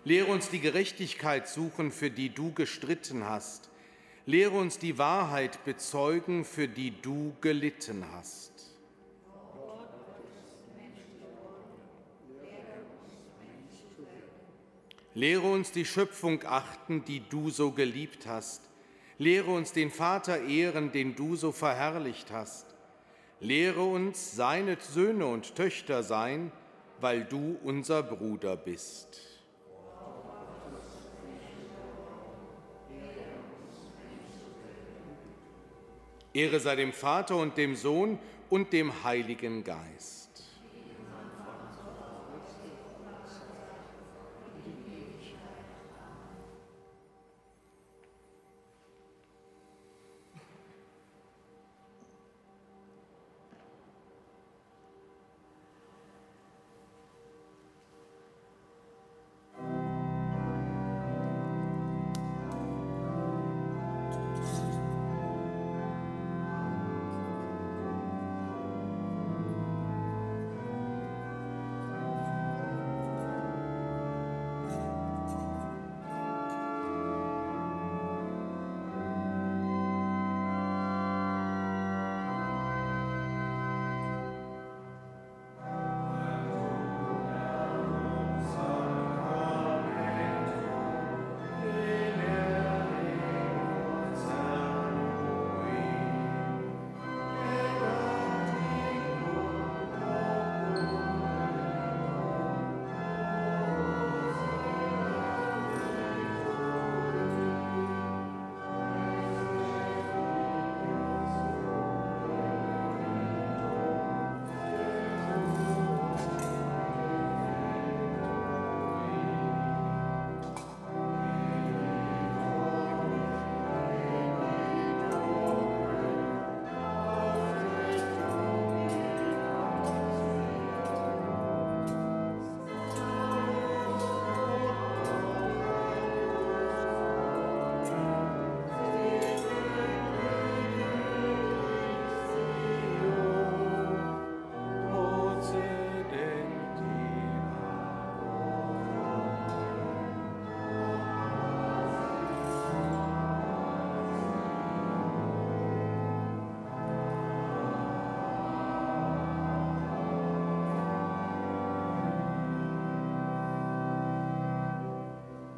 Lehre 0.04 0.32
uns 0.32 0.50
die 0.50 0.60
Gerechtigkeit 0.60 1.48
suchen, 1.48 1.92
für 1.92 2.10
die 2.10 2.30
du 2.30 2.52
gestritten 2.52 3.26
hast. 3.26 3.70
Lehre 4.26 4.58
uns 4.58 4.80
die 4.80 4.98
Wahrheit 4.98 5.64
bezeugen, 5.66 6.46
für 6.46 6.68
die 6.68 7.00
du 7.00 7.36
gelitten 7.42 8.06
hast. 8.12 8.55
Lehre 15.16 15.50
uns 15.50 15.72
die 15.72 15.86
Schöpfung 15.86 16.44
achten, 16.46 17.06
die 17.06 17.22
du 17.22 17.50
so 17.50 17.72
geliebt 17.72 18.28
hast. 18.28 18.62
Lehre 19.18 19.50
uns 19.50 19.72
den 19.72 19.90
Vater 19.90 20.44
ehren, 20.44 20.92
den 20.92 21.16
du 21.16 21.38
so 21.38 21.54
verherrlicht 21.54 22.32
hast. 22.32 22.76
Lehre 23.40 23.84
uns 23.84 24.36
seine 24.36 24.78
Söhne 24.78 25.26
und 25.26 25.56
Töchter 25.56 26.04
sein, 26.04 26.52
weil 27.00 27.24
du 27.24 27.58
unser 27.64 28.04
Bruder 28.04 28.58
bist. 28.58 29.22
Ehre 36.34 36.60
sei 36.60 36.76
dem 36.76 36.92
Vater 36.92 37.38
und 37.38 37.56
dem 37.58 37.78
Sohn 37.78 38.20
und 38.50 38.74
dem 38.74 39.06
Heiligen 39.06 39.64
Geist. 39.64 40.25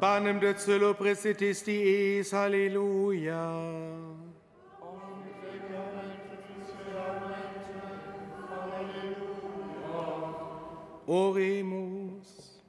Panem 0.08 0.38
de 0.38 0.54
celo 0.54 0.94
presitisti 0.94 1.70
eis, 1.70 2.30
halleluja. 2.32 3.42
Oremus. 11.06 12.62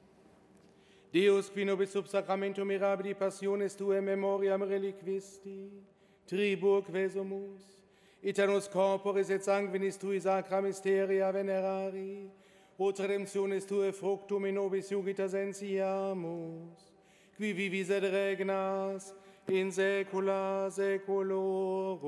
Deus 1.14 1.50
qui 1.50 1.64
nobis 1.64 1.92
sub 1.92 2.08
sacramento 2.08 2.66
mirabili 2.66 3.16
passiones 3.16 3.74
tuae 3.76 4.02
memoriam 4.02 4.62
reliquisti, 4.62 5.72
tribur 6.28 6.84
quesumus, 6.84 7.64
itanus 8.22 8.68
corporis 8.68 9.30
et 9.30 9.48
sanguinis 9.48 9.96
tui 9.96 10.20
sacra 10.20 10.62
mysteria 10.62 11.32
venerari, 11.32 12.28
ut 12.78 13.00
redemptionis 13.00 13.64
tuae 13.64 13.96
fructum 13.96 14.46
in 14.46 14.60
nobis 14.60 14.92
iugita 14.92 15.32
sensiamus 15.32 16.89
qui 17.40 17.54
vivis 17.54 17.90
et 17.90 18.04
regnas 18.04 19.14
in 19.48 19.72
saecula 19.72 20.70
saeculorum. 20.70 22.00